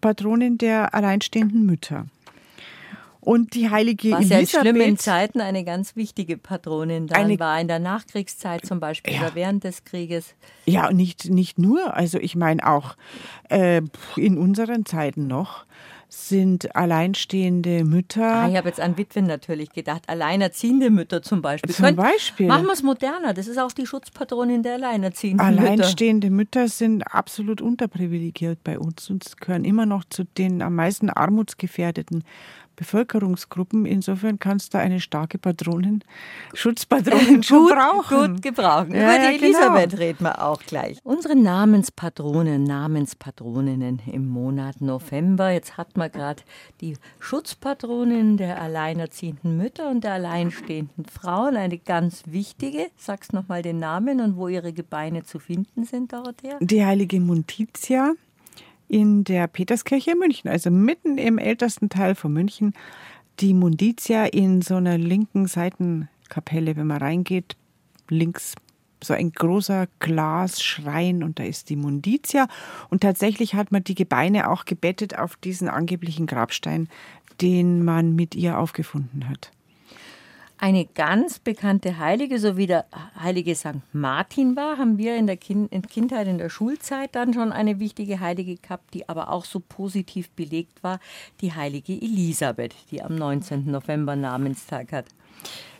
[0.00, 2.06] Patronin der alleinstehenden Mütter.
[3.24, 4.52] Und die heilige Was Elisabeth.
[4.52, 8.80] ja in schlimmen Zeiten eine ganz wichtige Patronin dann eine, war, in der Nachkriegszeit zum
[8.80, 9.20] Beispiel ja.
[9.22, 10.34] oder während des Krieges.
[10.66, 11.94] Ja, nicht, nicht nur.
[11.94, 12.96] Also ich meine auch
[13.48, 13.80] äh,
[14.16, 15.64] in unseren Zeiten noch
[16.14, 18.22] sind alleinstehende Mütter.
[18.22, 20.02] Ah, ich habe jetzt an Witwen natürlich gedacht.
[20.08, 21.74] Alleinerziehende Mütter zum Beispiel.
[21.74, 22.46] Zum Beispiel.
[22.46, 23.34] Machen wir es moderner.
[23.34, 25.62] Das ist auch die Schutzpatronin der Alleinerziehenden Mütter.
[25.62, 31.10] Alleinstehende Mütter sind absolut unterprivilegiert bei uns und gehören immer noch zu den am meisten
[31.10, 32.24] armutsgefährdeten
[32.76, 33.86] Bevölkerungsgruppen.
[33.86, 36.02] Insofern kannst du eine starke Patronin,
[36.54, 38.32] Schutzpatronin schon gut, brauchen.
[38.32, 38.94] Gut gebrauchen.
[38.94, 39.44] Ja, Über die ja, genau.
[39.44, 40.98] Elisabeth reden wir auch gleich.
[41.02, 45.50] Unsere Namenspatronen, Namenspatroninnen im Monat November.
[45.50, 46.42] Jetzt hat man gerade
[46.80, 51.56] die Schutzpatronin der alleinerziehenden Mütter und der alleinstehenden Frauen.
[51.56, 52.88] Eine ganz wichtige.
[52.96, 56.58] Sagst nochmal den Namen und wo ihre Gebeine zu finden sind, Dorothea.
[56.60, 58.14] Die heilige Muntitia
[58.88, 62.74] in der Peterskirche in München, also mitten im ältesten Teil von München.
[63.40, 67.56] Die Munditia in so einer linken Seitenkapelle, wenn man reingeht,
[68.08, 68.54] links
[69.02, 72.48] so ein großer Glasschrein und da ist die Munditia.
[72.88, 76.88] Und tatsächlich hat man die Gebeine auch gebettet auf diesen angeblichen Grabstein,
[77.40, 79.50] den man mit ihr aufgefunden hat.
[80.56, 82.86] Eine ganz bekannte Heilige, so wie der
[83.20, 83.80] heilige St.
[83.92, 87.80] Martin war, haben wir in der kind in Kindheit, in der Schulzeit dann schon eine
[87.80, 91.00] wichtige Heilige gehabt, die aber auch so positiv belegt war,
[91.40, 93.70] die heilige Elisabeth, die am 19.
[93.70, 95.06] November Namenstag hat.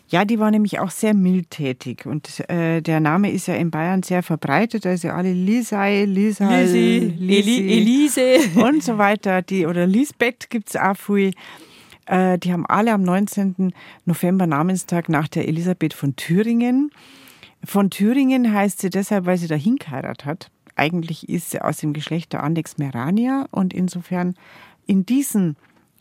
[0.08, 4.02] Ja, die war nämlich auch sehr mildtätig und äh, der Name ist ja in Bayern
[4.02, 9.40] sehr verbreitet, also alle Lisei, Lisal, Lisi, Eli, Elise und so weiter.
[9.40, 11.32] Die, oder Lisbeth gibt es auch viel.
[12.06, 13.72] Äh, die haben alle am 19.
[14.04, 16.90] November Namenstag nach der Elisabeth von Thüringen.
[17.64, 20.50] Von Thüringen heißt sie deshalb, weil sie dahin geheiratet hat.
[20.76, 24.34] Eigentlich ist sie aus dem Geschlecht der Andex Merania und insofern
[24.86, 25.56] in diesen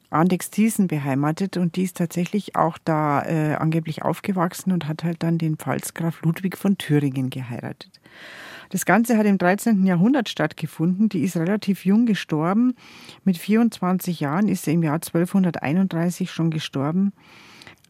[0.09, 5.23] Andex Thiesen beheimatet und die ist tatsächlich auch da äh, angeblich aufgewachsen und hat halt
[5.23, 7.99] dann den Pfalzgraf Ludwig von Thüringen geheiratet.
[8.73, 9.85] Das Ganze hat im 13.
[9.85, 11.07] Jahrhundert stattgefunden.
[11.07, 12.73] Die ist relativ jung gestorben.
[13.23, 17.13] Mit 24 Jahren ist sie im Jahr 1231 schon gestorben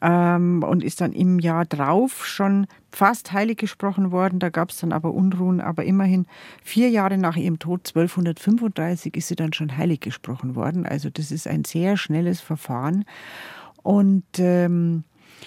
[0.02, 4.40] ähm, und ist dann im Jahr drauf schon fast heilig gesprochen worden.
[4.40, 5.62] Da gab es dann aber Unruhen.
[5.62, 6.26] Aber immerhin
[6.66, 10.86] vier Jahre nach ihrem Tod, 1235, ist sie dann schon heilig gesprochen worden.
[10.86, 13.06] Also das ist ein sehr schnelles Verfahren.
[13.84, 15.06] Und, ähm,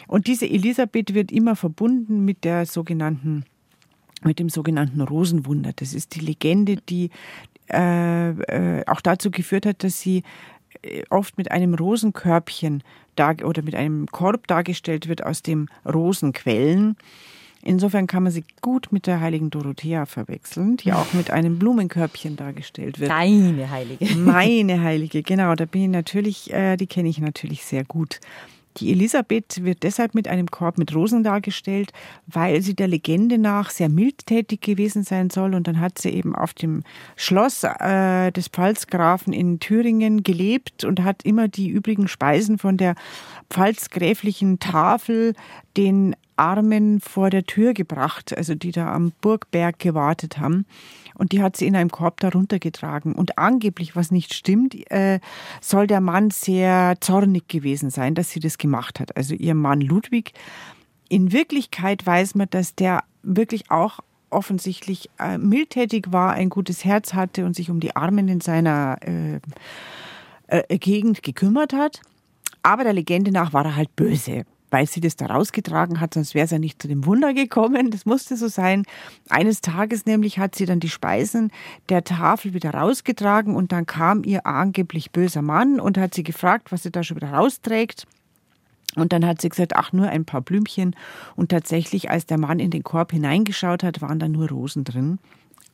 [0.08, 3.44] und diese Elisabeth wird immer verbunden mit der sogenannten
[4.26, 5.72] mit dem sogenannten Rosenwunder.
[5.74, 7.10] Das ist die Legende, die
[7.72, 10.22] äh, äh, auch dazu geführt hat, dass sie
[10.82, 12.82] äh, oft mit einem Rosenkörbchen
[13.42, 16.96] oder mit einem Korb dargestellt wird, aus dem Rosen quellen.
[17.62, 22.36] Insofern kann man sie gut mit der heiligen Dorothea verwechseln, die auch mit einem Blumenkörbchen
[22.36, 23.10] dargestellt wird.
[23.10, 24.04] Deine Heilige.
[24.16, 25.54] Meine Heilige, genau.
[25.54, 28.20] Da bin ich natürlich, äh, die kenne ich natürlich sehr gut.
[28.78, 31.92] Die Elisabeth wird deshalb mit einem Korb mit Rosen dargestellt,
[32.26, 35.54] weil sie der Legende nach sehr mildtätig gewesen sein soll.
[35.54, 36.82] Und dann hat sie eben auf dem
[37.16, 42.94] Schloss äh, des Pfalzgrafen in Thüringen gelebt und hat immer die übrigen Speisen von der
[43.50, 45.34] pfalzgräflichen Tafel
[45.76, 50.66] den Armen vor der Tür gebracht, also die da am Burgberg gewartet haben
[51.16, 53.14] und die hat sie in einem Korb darunter getragen.
[53.14, 55.20] Und angeblich, was nicht stimmt, äh,
[55.60, 59.16] soll der Mann sehr zornig gewesen sein, dass sie das gemacht hat.
[59.16, 60.32] Also ihr Mann Ludwig.
[61.08, 67.14] In Wirklichkeit weiß man, dass der wirklich auch offensichtlich äh, mildtätig war, ein gutes Herz
[67.14, 69.40] hatte und sich um die Armen in seiner äh,
[70.48, 72.02] äh Gegend gekümmert hat.
[72.62, 76.34] Aber der Legende nach war er halt böse weil sie das da rausgetragen hat, sonst
[76.34, 77.90] wäre es ja nicht zu dem Wunder gekommen.
[77.90, 78.84] Das musste so sein.
[79.28, 81.52] Eines Tages nämlich hat sie dann die Speisen
[81.88, 86.72] der Tafel wieder rausgetragen und dann kam ihr angeblich böser Mann und hat sie gefragt,
[86.72, 88.06] was sie da schon wieder rausträgt.
[88.96, 90.96] Und dann hat sie gesagt, ach, nur ein paar Blümchen.
[91.36, 95.18] Und tatsächlich, als der Mann in den Korb hineingeschaut hat, waren da nur Rosen drin.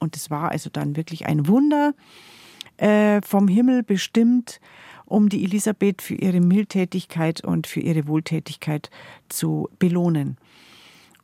[0.01, 1.95] Und es war also dann wirklich ein Wunder
[2.79, 4.61] äh, vom Himmel bestimmt
[5.13, 8.91] um die Elisabeth für ihre Mildtätigkeit und für ihre Wohltätigkeit
[9.29, 10.39] zu belohnen.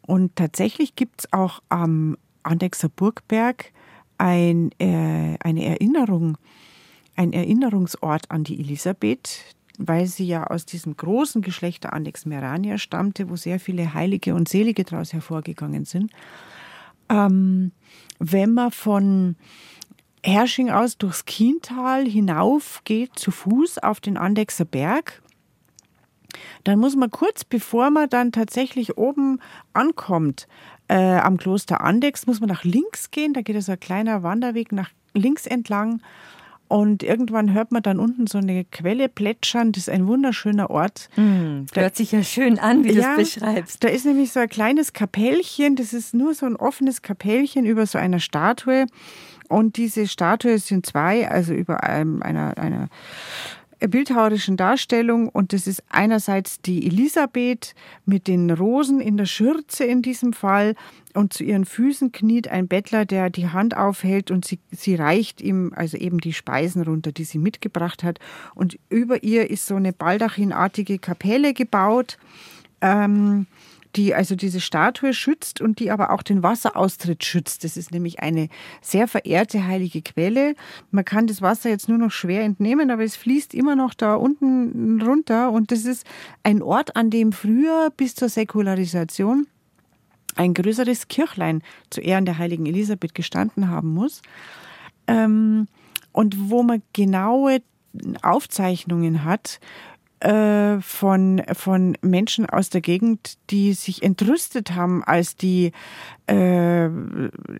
[0.03, 3.73] Und tatsächlich gibt es auch am Andexer Burgberg
[4.19, 6.37] ein, äh, eine Erinnerung,
[7.17, 12.77] ein Erinnerungsort an die Elisabeth, weil sie ja aus diesem großen Geschlecht der Andex Merania
[12.77, 16.13] stammte, wo sehr viele Heilige und Selige daraus hervorgegangen sind.
[17.09, 17.73] Ähm,
[18.19, 19.37] wenn man von
[20.25, 25.23] Hersching aus durchs Kiental hinauf geht zu Fuß auf den Andexer Berg.
[26.65, 29.41] Dann muss man kurz bevor man dann tatsächlich oben
[29.73, 30.47] ankommt,
[30.89, 33.33] äh, am Kloster Andex, muss man nach links gehen.
[33.33, 36.01] Da geht es also ein kleiner Wanderweg nach links entlang.
[36.69, 39.73] Und irgendwann hört man dann unten so eine Quelle plätschern.
[39.73, 41.09] Das ist ein wunderschöner Ort.
[41.17, 43.83] Mm, hört sich ja schön an, wie ja, du es beschreibst.
[43.83, 45.77] Da ist nämlich so ein kleines Kapellchen.
[45.77, 48.85] Das ist nur so ein offenes Kapellchen über so einer Statue.
[49.49, 52.89] Und diese Statue sind zwei, also über einem, einer, einer
[53.87, 55.29] bildhauerischen Darstellung.
[55.29, 60.75] Und das ist einerseits die Elisabeth mit den Rosen in der Schürze in diesem Fall.
[61.15, 65.41] Und zu ihren Füßen kniet ein Bettler, der die Hand aufhält und sie, sie reicht
[65.41, 68.19] ihm also eben die Speisen runter, die sie mitgebracht hat.
[68.55, 72.19] Und über ihr ist so eine baldachinartige Kapelle gebaut.
[72.81, 73.47] Ähm,
[73.99, 77.65] die also diese Statue schützt und die aber auch den Wasseraustritt schützt.
[77.65, 78.49] Das ist nämlich eine
[78.81, 80.55] sehr verehrte heilige Quelle.
[80.93, 84.15] Man kann das Wasser jetzt nur noch schwer entnehmen, aber es fließt immer noch da
[84.15, 86.07] unten runter und das ist
[86.45, 89.49] ein Ort, an dem früher bis zur Säkularisation
[90.37, 94.23] ein größeres Kirchlein zu Ehren der heiligen Elisabeth gestanden haben muss.
[95.09, 95.67] Ähm,
[96.13, 97.63] und wo man genaue
[98.23, 99.59] Aufzeichnungen hat
[100.21, 105.73] äh, von, von Menschen aus der Gegend, die sich entrüstet haben, als die,
[106.27, 106.89] äh,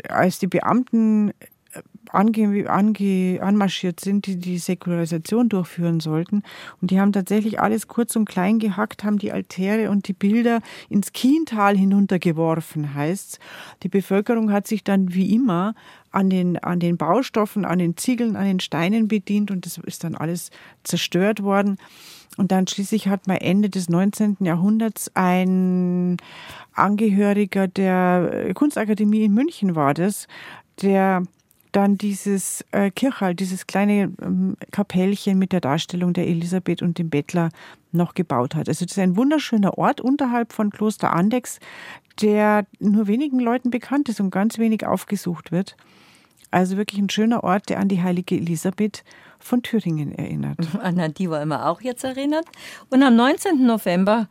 [0.09, 1.33] als die Beamten äh,
[2.11, 6.43] ange, ange, anmarschiert sind, die die Säkularisation durchführen sollten.
[6.81, 10.61] Und die haben tatsächlich alles kurz und klein gehackt, haben die Altäre und die Bilder
[10.89, 13.39] ins Kiental hinuntergeworfen, heißt's.
[13.85, 15.75] Die Bevölkerung hat sich dann wie immer
[16.11, 20.03] an den, an den Baustoffen, an den Ziegeln, an den Steinen bedient und das ist
[20.03, 20.51] dann alles
[20.83, 21.79] zerstört worden.
[22.39, 24.37] Und dann schließlich hat man Ende des 19.
[24.41, 26.17] Jahrhunderts ein
[26.73, 30.29] Angehöriger der Kunstakademie in München war das,
[30.81, 31.25] der
[31.73, 37.11] dann dieses äh, Kirchhall, dieses kleine ähm, Kapellchen mit der Darstellung der Elisabeth und dem
[37.11, 37.51] Bettler
[37.91, 38.69] noch gebaut hat.
[38.69, 41.59] Also das ist ein wunderschöner Ort unterhalb von Kloster Andex,
[42.23, 45.77] der nur wenigen Leuten bekannt ist und ganz wenig aufgesucht wird.
[46.53, 49.03] Also wirklich ein schöner Ort, der an die heilige Elisabeth
[49.39, 50.59] von Thüringen erinnert.
[50.83, 52.45] An die wollen wir auch jetzt erinnern.
[52.91, 53.67] Und am 19.
[53.67, 54.29] November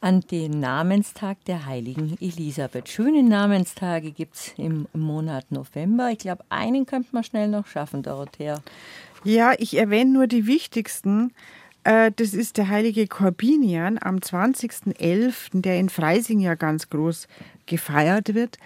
[0.00, 2.88] an den Namenstag der heiligen Elisabeth.
[2.88, 6.10] Schöne Namenstage gibt es im Monat November.
[6.10, 8.62] Ich glaube, einen könnte man schnell noch schaffen, Dorothea.
[9.24, 11.32] Ja, ich erwähne nur die wichtigsten.
[11.82, 17.26] Äh, das ist der heilige Korbinian am 20.11., der in Freising ja ganz groß
[17.66, 18.58] gefeiert wird.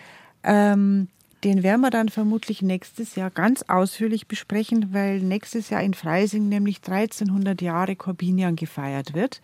[1.45, 6.49] Den werden wir dann vermutlich nächstes Jahr ganz ausführlich besprechen, weil nächstes Jahr in Freising
[6.49, 9.41] nämlich 1300 Jahre Corbinian gefeiert wird.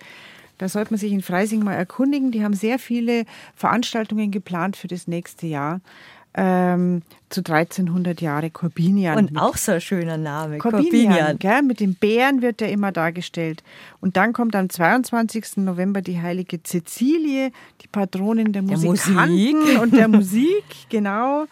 [0.59, 2.31] Da sollte man sich in Freising mal erkundigen.
[2.31, 5.81] Die haben sehr viele Veranstaltungen geplant für das nächste Jahr.
[6.35, 9.19] Ähm, zu 1300 Jahre Corbinian.
[9.19, 11.39] Und auch so ein schöner Name, Corbinian.
[11.39, 11.67] Corbinian.
[11.67, 13.65] mit dem Bären wird er immer dargestellt.
[14.01, 15.57] Und dann kommt am 22.
[15.57, 17.51] November die heilige Cecilie,
[17.81, 19.81] die Patronin der, der Musikanten Musik.
[19.81, 21.47] und der Musik, genau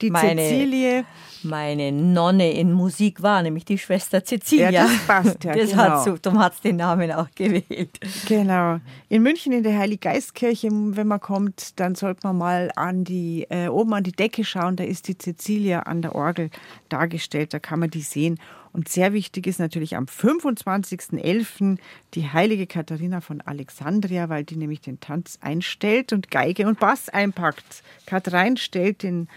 [0.00, 1.04] die meine, Cecilie.
[1.42, 4.70] Meine Nonne in Musik war, nämlich die Schwester Cecilia.
[4.70, 5.54] Ja, das passt, ja.
[5.56, 5.82] Das genau.
[5.82, 7.98] hat so, darum hat den Namen auch gewählt.
[8.26, 8.80] Genau.
[9.08, 13.68] In München in der Heiliggeistkirche, wenn man kommt, dann sollte man mal an die, äh,
[13.68, 14.76] oben an die Decke schauen.
[14.76, 16.50] Da ist die Cecilia an der Orgel
[16.88, 17.54] dargestellt.
[17.54, 18.38] Da kann man die sehen.
[18.76, 21.78] Und sehr wichtig ist natürlich am 25.11.
[22.12, 27.08] die heilige Katharina von Alexandria, weil die nämlich den Tanz einstellt und Geige und Bass
[27.08, 27.82] einpackt.
[28.04, 29.28] Katharin stellt den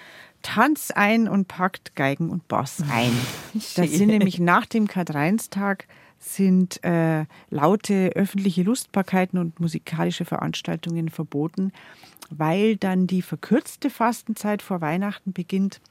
[0.42, 3.12] Tanz ein und packt Geigen und Bass ein.
[3.76, 5.88] Das sind nämlich nach dem Karl-Reins-Tag
[6.20, 11.72] sind äh, laute öffentliche Lustbarkeiten und musikalische Veranstaltungen verboten,
[12.30, 15.82] weil dann die verkürzte Fastenzeit vor Weihnachten beginnt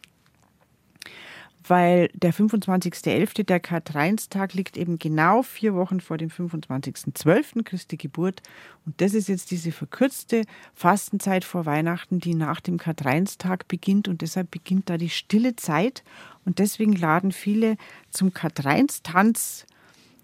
[1.69, 8.43] weil der 25.11., der Karl-Heinz-Tag, liegt eben genau vier Wochen vor dem 25.12., Christi Geburt.
[8.87, 10.43] Und das ist jetzt diese verkürzte
[10.75, 14.09] Fastenzeit vor Weihnachten, die nach dem Karl-Heinz-Tag beginnt.
[14.09, 16.03] Und deshalb beginnt da die stille Zeit.
[16.45, 17.77] Und deswegen laden viele
[18.11, 19.67] zum Karl-Heinz-Tanz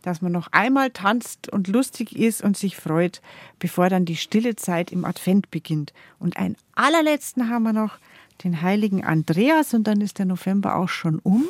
[0.05, 3.23] dass man noch einmal tanzt und lustig ist und sich freut,
[3.59, 5.95] bevor dann die stille Zeit im Advent beginnt.
[6.19, 7.97] Und einen allerletzten haben wir noch,
[8.43, 11.44] den heiligen Andreas und dann ist der November auch schon um.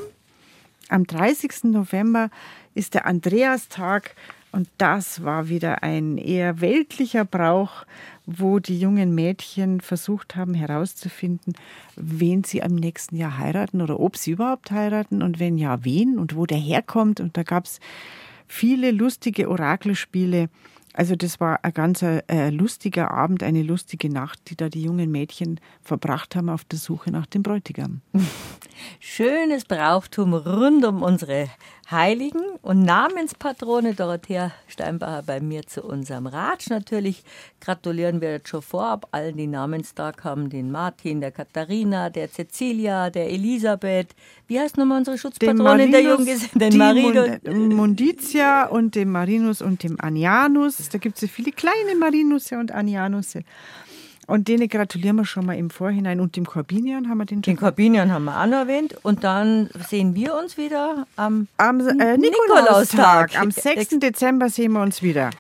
[0.89, 1.65] Am 30.
[1.65, 2.31] November
[2.75, 4.15] ist der Andreastag
[4.53, 7.85] und das war wieder ein eher weltlicher Brauch,
[8.27, 11.55] wo die jungen Mädchen versucht haben herauszufinden,
[11.97, 16.19] wen sie am nächsten Jahr heiraten oder ob sie überhaupt heiraten und wenn ja, wen
[16.19, 17.19] und wo der herkommt.
[17.19, 17.81] Und da gab es
[18.47, 20.49] viele lustige Orakelspiele
[20.95, 25.11] also das war ein ganz äh, lustiger Abend, eine lustige Nacht, die da die jungen
[25.11, 28.01] Mädchen verbracht haben auf der Suche nach dem Bräutigam.
[29.01, 31.51] Schönes Brauchtum rund um unsere
[31.91, 36.71] Heiligen und Namenspatrone Dorothea Steinbacher bei mir zu unserem Ratsch.
[36.71, 37.25] Natürlich
[37.65, 43.11] gratulieren wir jetzt schon vorab allen, die Namenstag haben, den Martin, der Katharina, der Cecilia,
[43.11, 44.15] der Elisabeth.
[44.47, 46.51] Wie heißt nochmal unsere Schutzpatronin der Junggesellen?
[46.55, 47.29] Den Marinus.
[47.45, 50.89] Munditia und dem Marinus und dem Anianus.
[50.91, 53.45] Da gibt es ja viele kleine Marinusse und Anianusse.
[54.27, 56.21] Und denen gratulieren wir schon mal im Vorhinein.
[56.21, 57.55] Und dem Corbinian haben wir den schon.
[57.55, 58.97] Den Corbinian haben wir auch noch erwähnt.
[59.03, 63.33] Und dann sehen wir uns wieder am, am äh, Nikolaustag.
[63.33, 63.41] Nikolaustag.
[63.41, 64.01] Am 6.
[64.01, 65.31] Dezember sehen wir uns wieder.